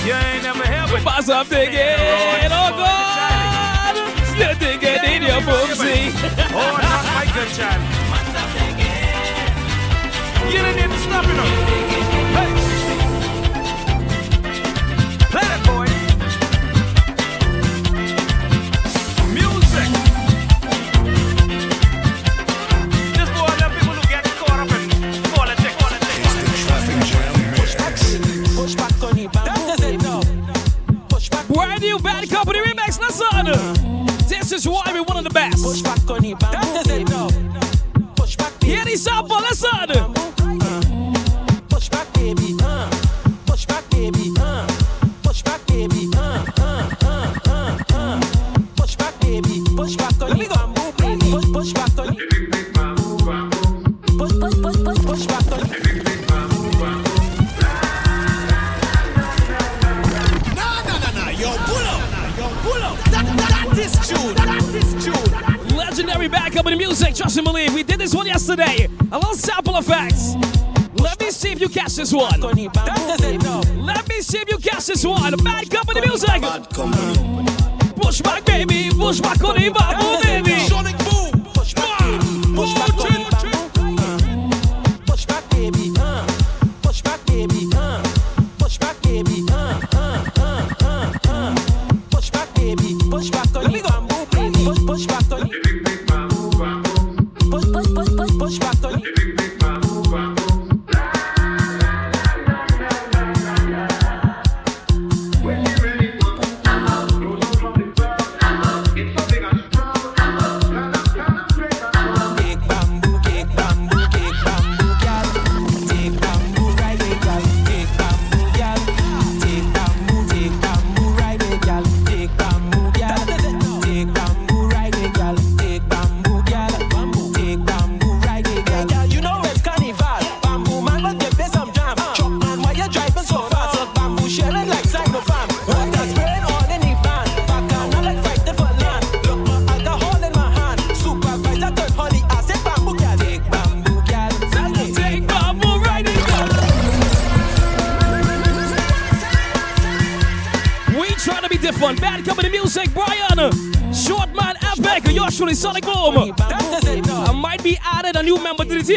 [0.05, 1.05] You ain't never helping.
[1.05, 3.95] Pass up digging, oh, oh God.
[4.39, 6.11] You're digging in your boomsy.
[6.55, 7.83] oh, not my good child.
[10.47, 12.28] You didn't need to stop it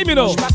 [0.04, 0.51] new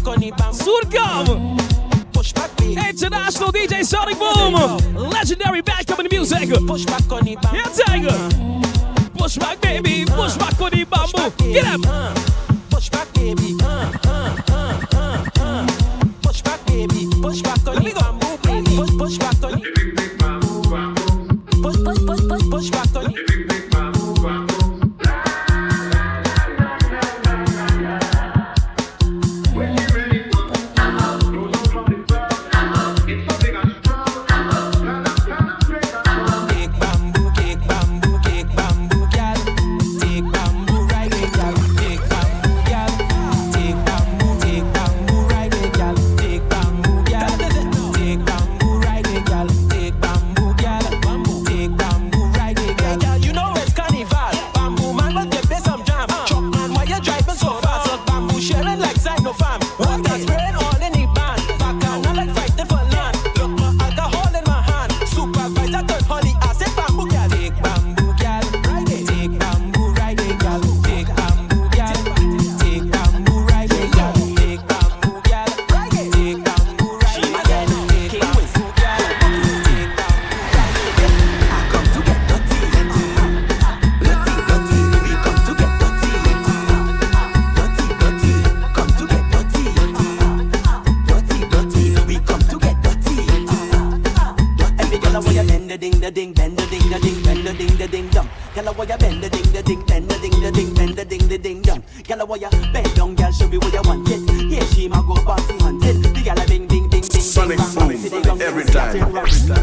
[95.78, 98.28] the ding the ding, bend the ding the ding, bend the ding the ding dong.
[98.54, 101.28] Girl, why bend the ding the ding, bend the ding the ding, bend the ding
[101.28, 101.82] the ding dong.
[102.06, 102.38] Girl, why
[102.72, 104.50] bend down, girl, show me what you want it.
[104.50, 106.02] Yeah, she might go bouncy hunted.
[106.02, 109.16] The girl, ding ding ding ding, sonic boom, every time.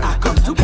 [0.03, 0.62] I come to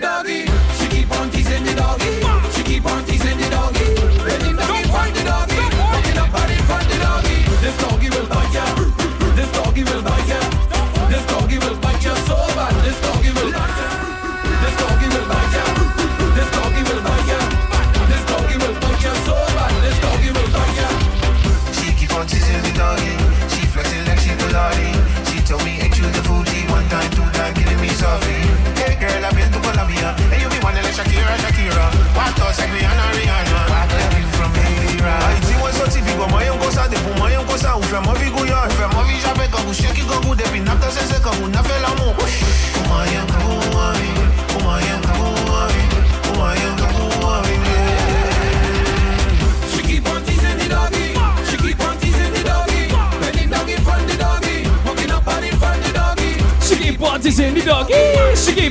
[0.00, 0.47] doggy.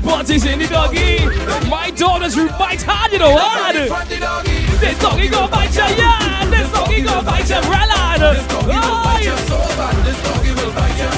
[0.08, 1.20] Bunties in the doggy.
[1.68, 3.76] My daughter's right hard, you know hard.
[3.76, 6.46] This doggy go bite ya, yeah.
[6.50, 8.22] This doggy go bite ya, right hard.
[8.22, 9.96] This doggy will bite ya so bad.
[10.08, 11.12] This doggy will bite ya.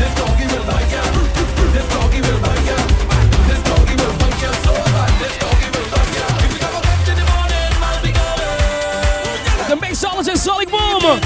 [0.00, 1.04] This doggy will bite ya.
[1.76, 2.76] This doggy will bite ya.
[3.44, 4.48] This doggy will bite ya.
[5.20, 6.24] This doggy will bite ya.
[7.04, 7.76] In the morning,
[10.00, 11.20] I'll Sonic Boom.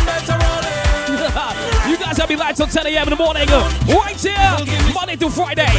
[1.89, 3.05] You guys have be live till 10 a.m.
[3.05, 3.49] in the morning.
[3.87, 5.71] Right here, Monday to Friday.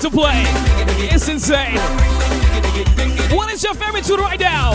[0.00, 0.44] to play.
[1.12, 1.76] It's insane.
[3.36, 4.72] What is your favorite tune right now?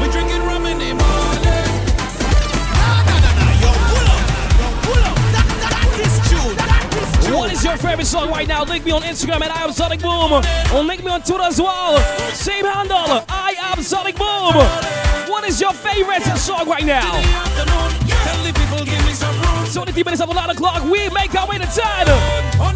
[0.00, 1.74] We're drinking rum in the morning.
[7.34, 8.62] What is your favorite song right now?
[8.64, 10.32] Link me on Instagram at I am Sonic Boom.
[10.32, 11.98] Or link me on Twitter as well.
[12.32, 14.54] Same handle, I am Sonic Boom.
[15.28, 17.20] What is your favorite song right now?
[19.96, 20.84] It's minutes of 9 o'clock.
[20.90, 22.73] We make our way to 10.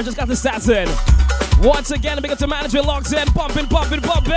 [0.00, 0.88] I just got the stats in.
[1.62, 4.32] Once again, big up to management locked in, bumping, bumping, bumping.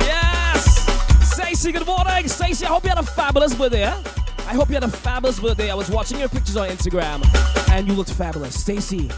[0.00, 0.86] Yes.
[1.32, 2.28] Stacey, good morning.
[2.28, 3.86] Stacey, I hope you had a fabulous birthday.
[3.86, 5.70] I hope you had a fabulous birthday.
[5.70, 7.24] I was watching your pictures on Instagram,
[7.70, 8.60] and you looked fabulous.
[8.60, 9.10] Stacey,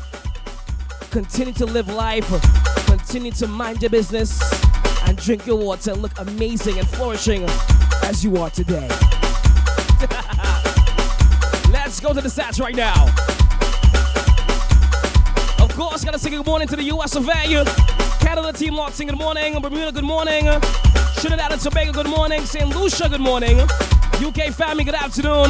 [1.11, 2.29] continue to live life,
[2.87, 4.41] continue to mind your business,
[5.09, 7.43] and drink your water and look amazing and flourishing
[8.05, 8.87] as you are today.
[11.73, 13.13] Let's go to the stats right now.
[15.79, 17.65] Course, gotta say good morning to the US of A.
[18.19, 19.61] Canada team locked in, good morning.
[19.61, 20.47] Bermuda, good morning.
[21.19, 22.45] Trinidad and Tobago, good morning.
[22.45, 22.69] St.
[22.75, 23.61] Lucia, good morning.
[24.19, 25.47] UK family, good afternoon.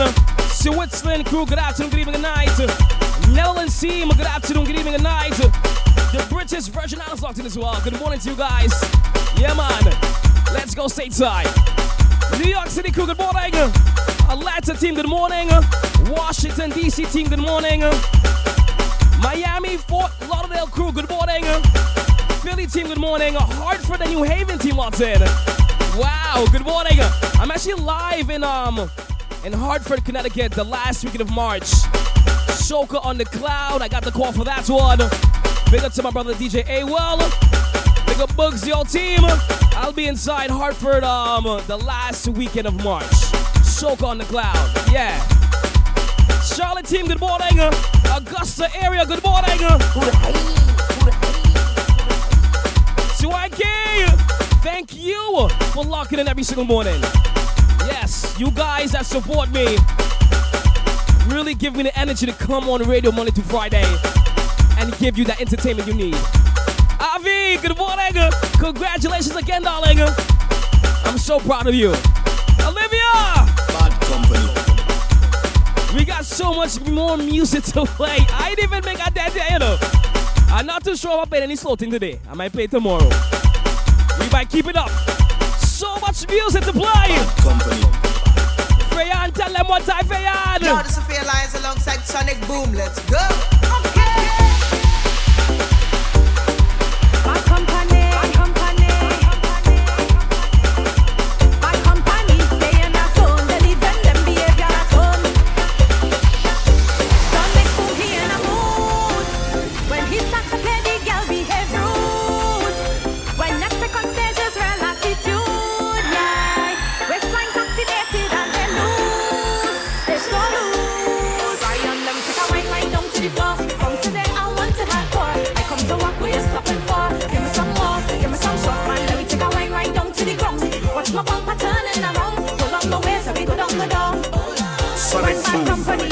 [0.51, 2.59] Switzerland crew, good afternoon, good evening, good night.
[3.31, 5.33] Netherlands team, good afternoon, good evening, good night.
[5.33, 7.81] The British Virgin Islands locked in as well.
[7.81, 8.71] Good morning to you guys.
[9.39, 9.83] Yeah, man.
[10.53, 11.49] Let's go stateside.
[12.39, 13.55] New York City crew, good morning.
[14.29, 15.49] Atlanta team, good morning.
[16.11, 17.07] Washington, D.C.
[17.07, 17.81] team, good morning.
[19.21, 21.45] Miami, Fort Lauderdale crew, good morning.
[22.43, 23.35] Philly team, good morning.
[23.35, 25.21] Hartford and New Haven team locked in.
[25.97, 26.99] Wow, good morning.
[27.35, 28.91] I'm actually live in um
[29.45, 31.63] in Hartford, Connecticut, the last weekend of March.
[31.63, 33.83] Soca on the cloud.
[33.83, 34.99] I got the call for that one.
[35.71, 37.19] Big up to my brother DJ A-Well.
[38.07, 39.21] Big up Bugs, your team.
[39.73, 43.11] I'll be inside Hartford um the last weekend of March.
[43.63, 44.93] Soca on the cloud.
[44.93, 45.48] Yeah.
[46.59, 47.57] Charlotte team, good morning.
[48.13, 49.57] Augusta area, good morning.
[53.15, 53.63] Swanky,
[54.61, 57.01] thank you for locking in every single morning.
[57.87, 59.77] Yes, you guys that support me
[61.33, 63.85] really give me the energy to come on radio Monday to Friday
[64.81, 66.17] and give you that entertainment you need.
[66.99, 68.33] Avi, good morning.
[68.59, 70.01] Congratulations again, darling.
[70.01, 71.95] I'm so proud of you.
[76.29, 78.19] So much more music to play.
[78.31, 79.79] I didn't even make a dead day, you know.
[80.51, 82.21] I'm not too sure if I played any slow thing today.
[82.29, 83.09] I might play tomorrow.
[84.21, 84.91] We might keep it up.
[85.59, 87.09] So much music to play.
[87.41, 87.83] Company.
[88.93, 90.61] Fayan, tell them what time, Fayan.
[90.61, 92.73] Yo, this is Fair Lines alongside Sonic Boom.
[92.75, 93.17] Let's go.
[93.63, 93.98] My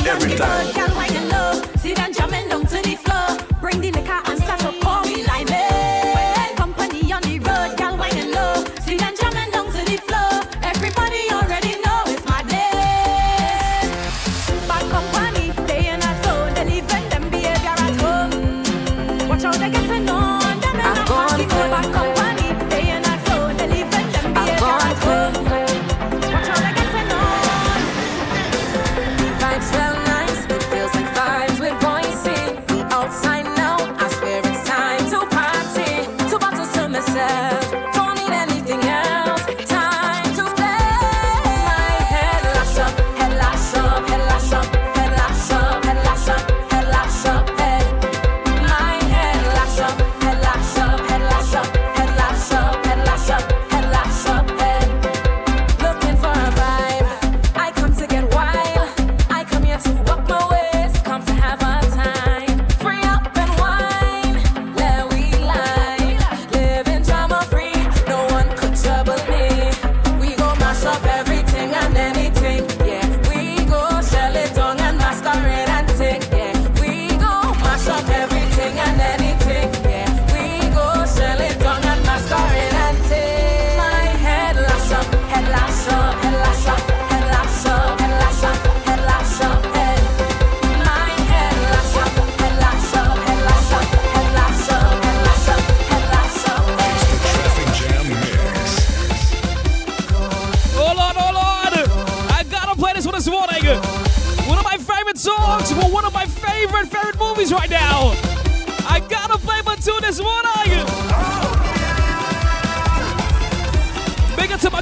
[0.06, 1.05] every time.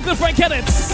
[0.05, 0.94] Big up to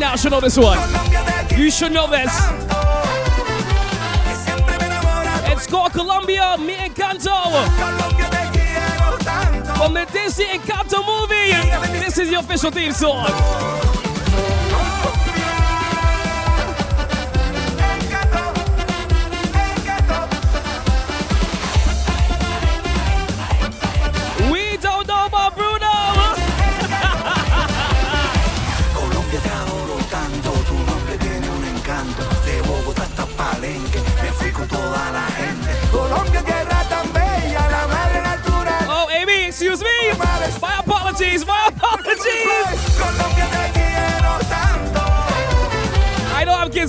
[0.00, 0.78] now should know this one.
[1.56, 2.32] You should know this.
[5.52, 7.36] It's called Colombia, Mi Encanto.
[9.76, 11.98] From the Disney Encanto movie.
[11.98, 13.99] This is the official theme song.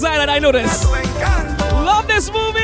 [0.03, 1.83] I.
[1.85, 2.59] Love this movie.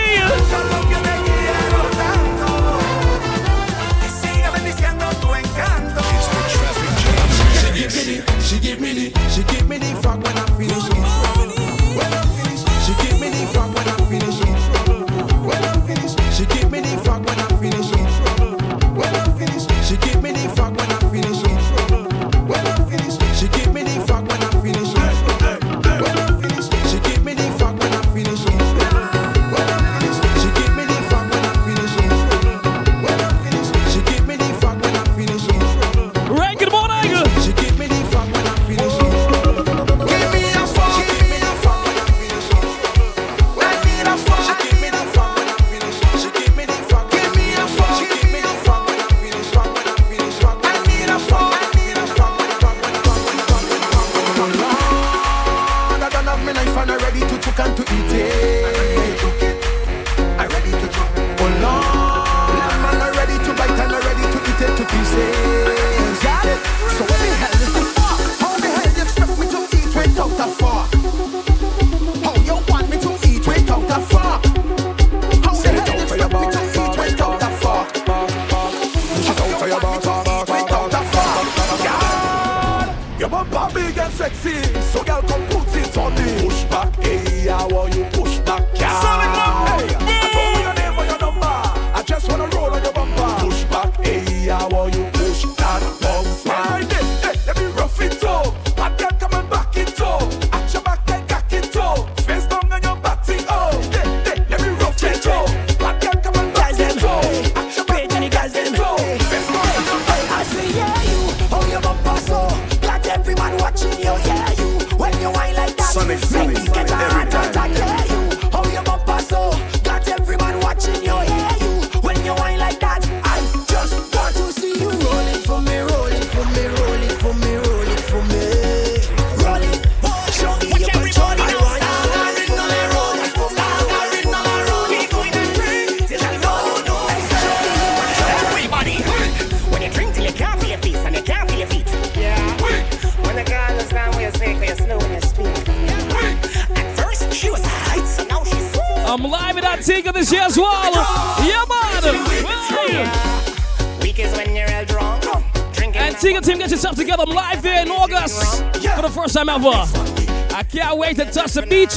[8.48, 10.47] She give me the, she give me the fuck when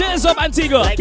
[0.01, 0.79] Cheers up, Antigua.
[0.79, 0.99] Like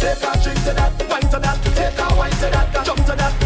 [0.00, 3.14] Take a drink to that, wine to that, take a wine to that, jump to
[3.16, 3.39] that.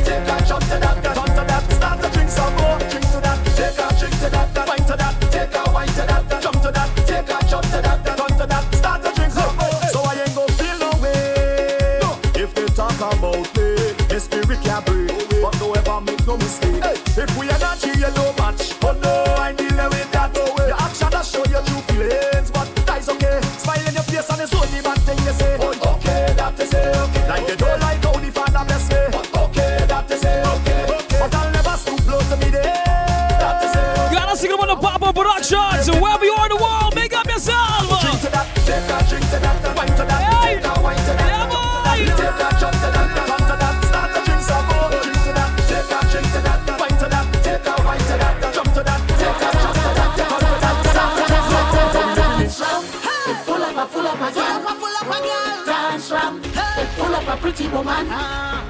[57.75, 58.07] woman.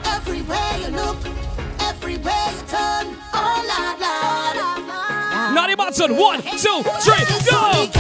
[0.07, 1.19] Everywhere you look,
[1.81, 5.53] everywhere you turn, oh la la.
[5.53, 7.91] Naughty Monson, one, two, three, go!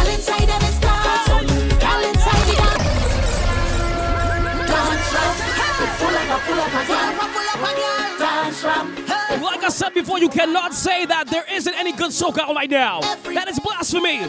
[9.42, 12.70] Like I said before, you cannot say that there isn't any good soca out right
[12.70, 13.00] now.
[13.34, 14.20] That is blasphemy.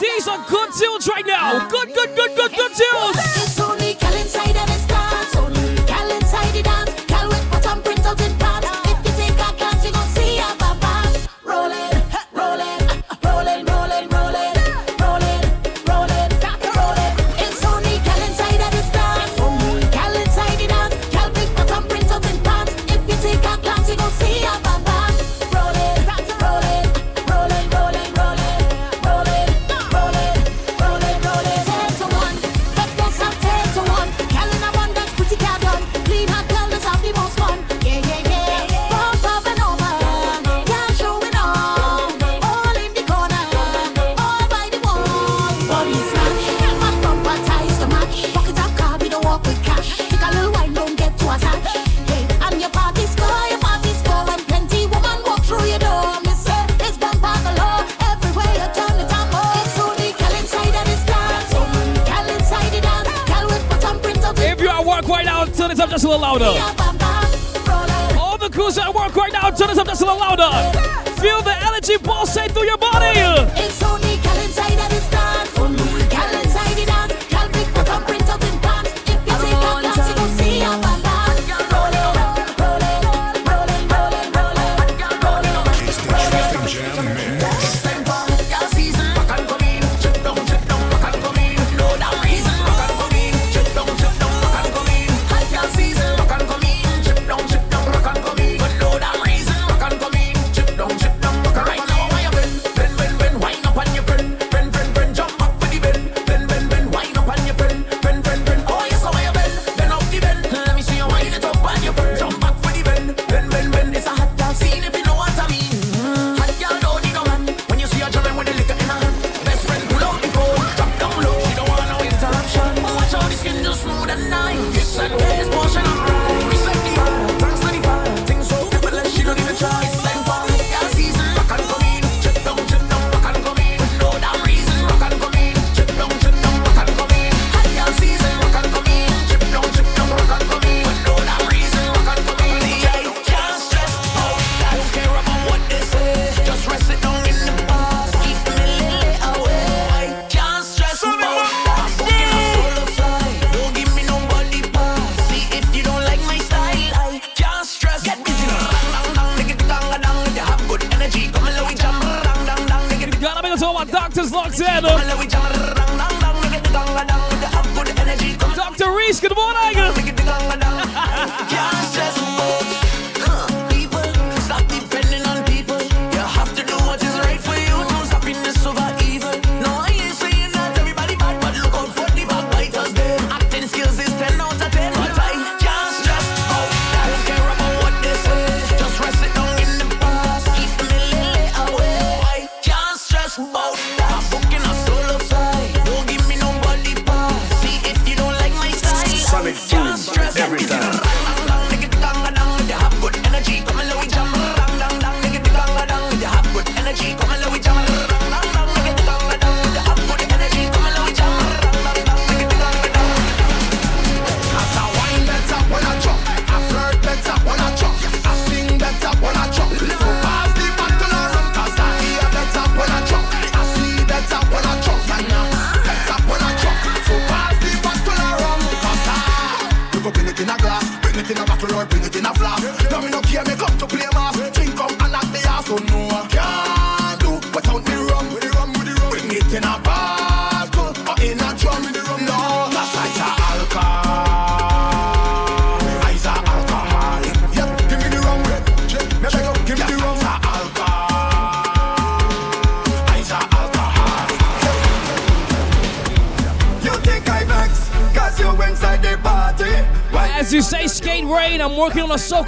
[0.00, 1.66] These are good tunes right now.
[1.68, 3.57] Good, good, good, good, good tunes.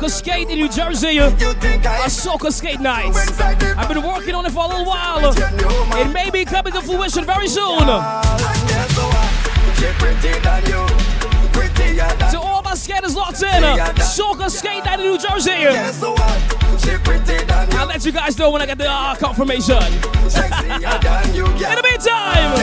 [0.01, 1.19] soca skate in New Jersey.
[1.19, 1.31] A
[2.09, 3.15] soca skate night.
[3.77, 5.35] I've been working on it for a little while.
[6.01, 7.81] It may be coming to fruition very soon.
[7.81, 7.87] To
[12.31, 13.63] so all my skaters locked in,
[14.01, 15.67] soca skate night in New Jersey.
[17.77, 19.77] I'll let you guys know when I get the uh, confirmation.
[19.83, 19.83] in
[21.77, 22.57] the meantime.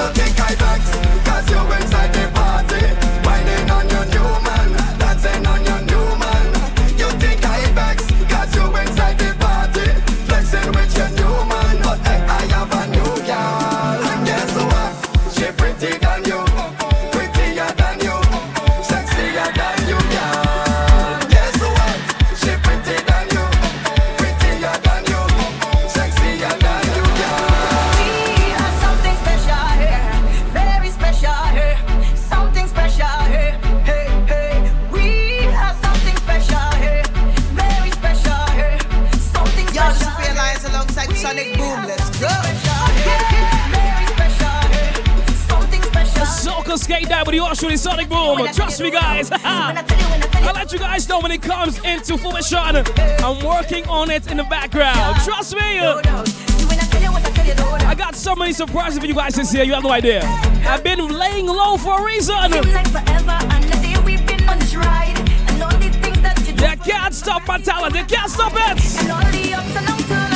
[51.38, 52.84] it comes into fruition.
[53.24, 55.18] I'm working on it in the background.
[55.24, 55.80] Trust me.
[57.80, 59.64] I got so many surprises for you guys this year.
[59.64, 60.22] You have no idea.
[60.66, 62.52] I've been laying low for a reason.
[66.58, 67.94] They can't stop my talent.
[67.94, 70.27] They can't stop it.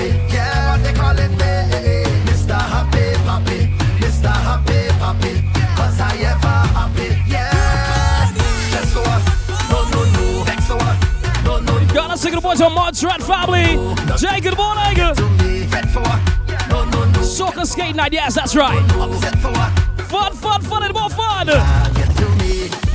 [0.00, 1.30] Yeah, what they call it,
[2.24, 2.56] Mr.
[2.56, 3.12] Happy
[4.00, 4.32] Mr.
[4.32, 4.88] Happy
[6.72, 8.32] happy, yeah.
[9.68, 10.44] No, no, no,
[11.44, 11.94] no, no, no.
[11.94, 13.76] Gotta boys on Montserrat family.
[14.16, 14.96] Jay, good morning.
[17.20, 18.80] Soca skate night, yes, that's right.
[20.08, 22.89] Fun, fun, fun, and more fun.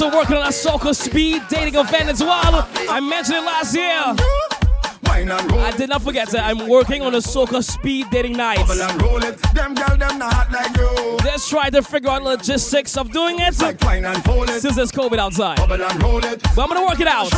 [0.00, 2.68] also working on a soca speed dating event as well.
[2.88, 4.14] I mentioned it last year.
[5.10, 8.58] I did not forget that I'm working on a soca speed dating night.
[11.24, 15.58] Let's try to figure out logistics of doing it since there's COVID outside.
[15.68, 15.98] But I'm
[16.68, 17.32] gonna work it out.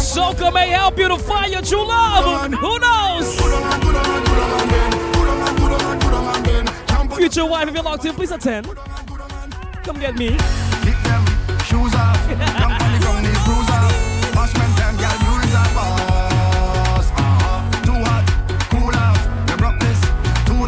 [0.00, 2.50] Soca may help you to find your true love.
[2.54, 3.36] Who knows?
[7.16, 8.66] Future wife, if you're locked in, please attend.
[9.84, 10.32] Come get me.
[10.32, 11.24] Hit them,
[11.64, 12.28] shoes off.
[12.28, 12.44] These girl,
[17.16, 17.82] uh-huh.
[17.84, 18.24] Too hot,
[18.70, 19.20] cool off.
[20.44, 20.66] Too.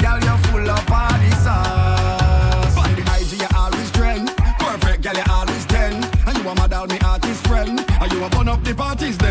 [0.00, 2.74] Girl, you're full of party sauce.
[2.94, 4.30] The IG, you always trend.
[4.60, 5.94] Perfect, girl, you always ten.
[6.26, 7.84] And you a model, me artist friend.
[8.00, 9.21] And you a up the parties.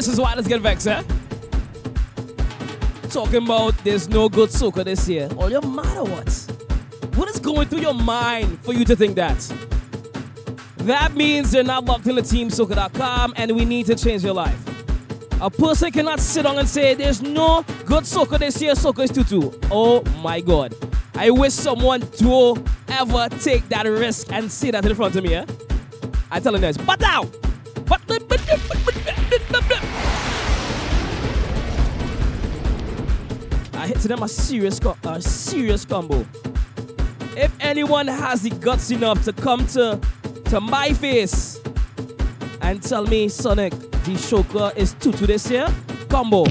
[0.00, 1.02] this is why let's get vexed, eh?
[3.10, 5.28] Talking about there's no good soca this year.
[5.36, 6.32] All your matter what?
[7.16, 9.36] What is going through your mind for you to think that?
[10.78, 14.58] That means they're not locked into TeamSoca.com and we need to change your life.
[15.42, 19.10] A person cannot sit on and say there's no good soca this year, soca is
[19.10, 19.60] 2 2.
[19.70, 20.74] Oh my god.
[21.14, 22.56] I wish someone to
[22.88, 25.44] ever take that risk and say that in front of me, eh?
[26.30, 26.78] I tell them this.
[26.78, 27.24] But now!
[27.84, 28.89] But, but, but, but, but
[33.90, 36.24] hit to them a serious, a serious combo.
[37.36, 40.00] If anyone has the guts enough to come to,
[40.44, 41.58] to my face
[42.62, 43.72] and tell me, Sonic,
[44.04, 45.66] the Shoker is Tutu this year,
[46.08, 46.44] combo.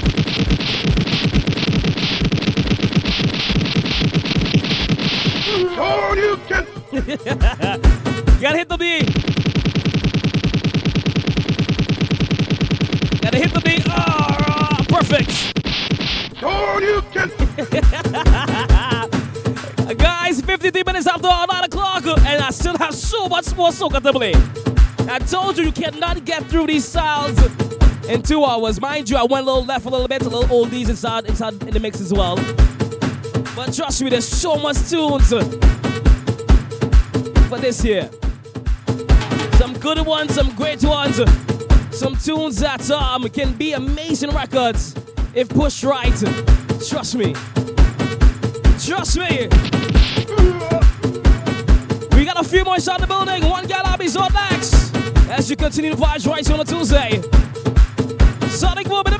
[5.82, 6.68] Oh, you can...
[8.36, 9.39] you gotta hit the beat.
[19.98, 24.14] Guys, 53 minutes after 9 o'clock, and I still have so much more soca to
[24.14, 24.34] play.
[25.12, 27.38] I told you you cannot get through these sounds
[28.08, 28.80] in two hours.
[28.80, 31.62] Mind you, I went a little left a little bit, a little oldies inside, inside
[31.64, 32.38] in the mix as well.
[33.58, 35.28] But trust me, there's so much tunes
[37.50, 38.10] for this year.
[39.58, 41.18] Some good ones, some great ones,
[41.92, 44.96] some tunes that um, can be amazing records
[45.34, 46.24] if pushed right.
[46.88, 47.34] Trust me.
[48.80, 49.50] Trust me.
[52.16, 53.46] We got a few more inside the building.
[53.46, 54.96] One Galabi's on next.
[55.30, 57.22] As you continue to vibes right on a Tuesday.
[58.50, 59.18] Sonic Boom in the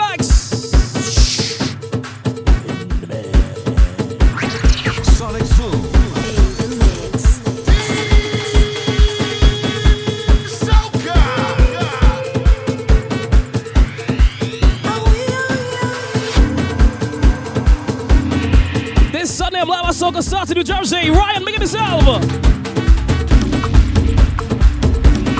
[19.60, 21.10] This I'm live at Soca Start in New Jersey.
[21.10, 22.02] Ryan, make it yourself.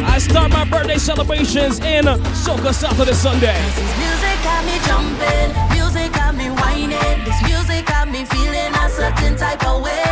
[0.04, 2.04] I start my birthday celebrations in
[2.36, 3.56] Soca Start this Sunday.
[3.56, 7.24] Music got me jumping, music got me whining.
[7.24, 10.04] This music got me feeling a certain type of way.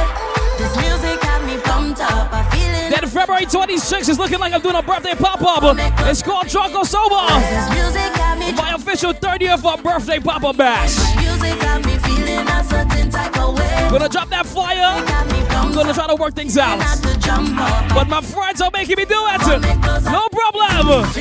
[0.57, 2.89] This music got me pumped up, I feeling.
[2.89, 5.75] Then February 26th is looking like I'm doing a birthday pop-up.
[6.07, 7.27] It's called Drunk or Sober.
[7.43, 10.95] This music got me My official 30th of birthday pop-up bash.
[13.89, 15.03] Gonna drop that flyer.
[15.49, 16.77] I'm gonna try to work things out.
[17.93, 19.41] But my friends are making me do it.
[20.03, 21.13] No problem.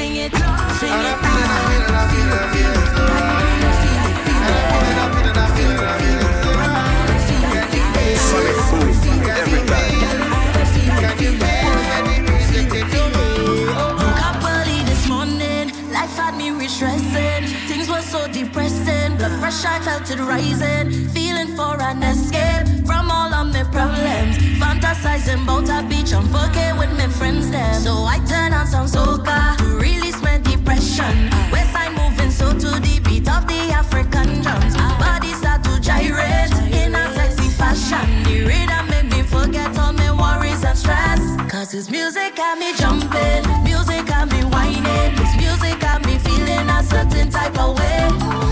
[13.96, 17.46] Woke up early this morning, life had me re-stressing.
[17.68, 21.15] Things were so depressing, blood pressure I felt it rising.
[21.36, 24.38] Feeling for an escape from all of my problems.
[24.58, 27.74] Fantasizing about a beach and fucking with my friends them.
[27.82, 31.28] So I turn on some soca to release my depression.
[31.52, 34.76] West side moving so to the beat of the African drums.
[34.98, 38.06] Bodies start to gyrate in a sexy fashion.
[38.24, 41.20] The rhythm make me forget all my worries and stress.
[41.52, 45.14] Cause this music got me jumping, music got me whining.
[45.16, 48.45] This music got me feeling a certain type of way.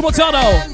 [0.00, 0.69] Alongside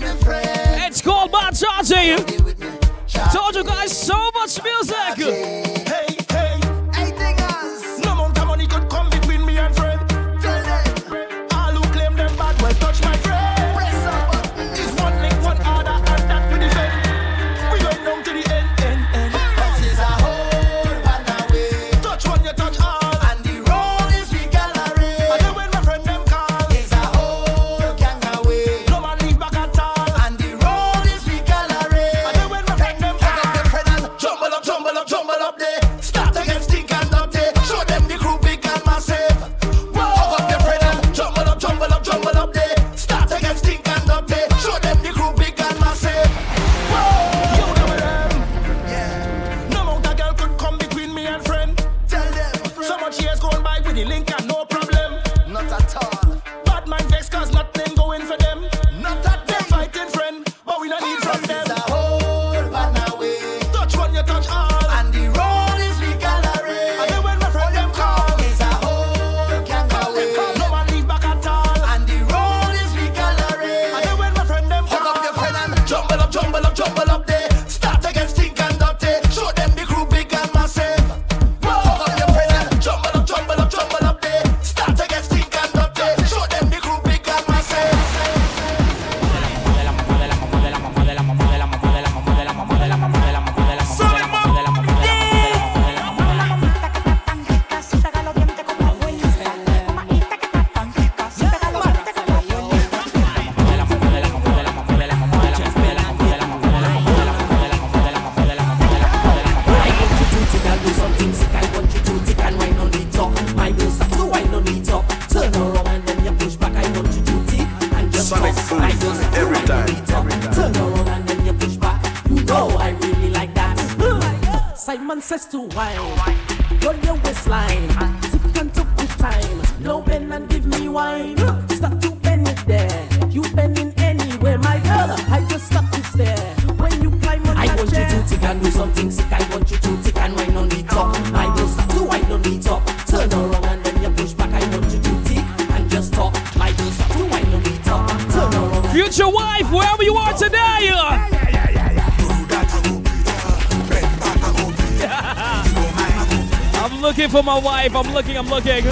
[158.37, 158.83] I'm looking.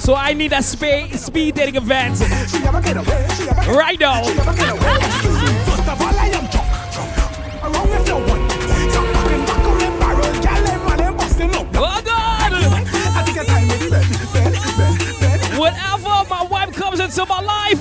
[0.00, 2.20] So I need a spa- speed dating event.
[3.66, 4.22] Right now.
[11.80, 12.52] Oh God!
[15.58, 17.80] Whenever my wife comes into my life,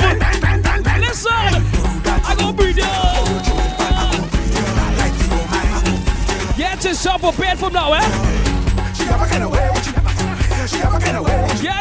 [0.99, 2.88] listen, I gon' be there.
[6.57, 8.26] Get yourself a bed from now, eh?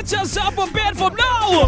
[0.07, 1.67] Just up a bed from now.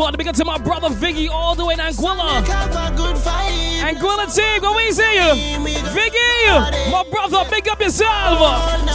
[0.00, 2.42] want to up to my brother Viggy all the way in Anguilla.
[3.82, 5.60] Anguilla team, what we you
[5.92, 8.88] Viggy, my brother, big up yourself.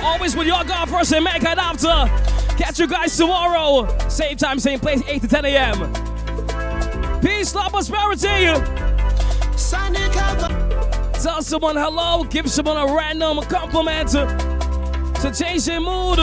[0.00, 1.88] always with your God and make it after.
[2.56, 3.86] Catch you guys tomorrow.
[4.08, 7.20] Same time, same place, 8 to 10 a.m.
[7.20, 8.77] Peace, love, prosperity
[11.38, 16.18] tell someone hello, give someone a random compliment to, change their mood,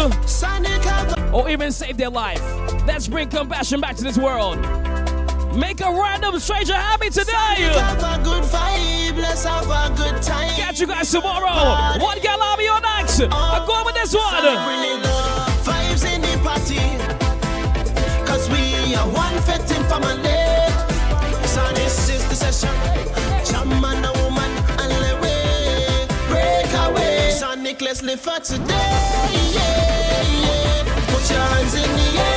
[1.33, 2.41] or even save their life.
[2.85, 4.57] Let's bring compassion back to this world.
[5.55, 7.31] Make a random stranger happy today.
[7.31, 8.11] Vibe,
[10.57, 11.97] Catch you guys tomorrow.
[12.03, 13.21] What gal are we on next?
[13.21, 14.43] I'm going with this one.
[15.63, 16.81] Vibes in the party.
[18.25, 20.43] Cause we are one fitting family.
[21.47, 23.14] So this is the session.
[27.81, 28.65] let's live for today.
[29.53, 30.83] Yeah, yeah.
[31.07, 32.34] Put your hands in the air.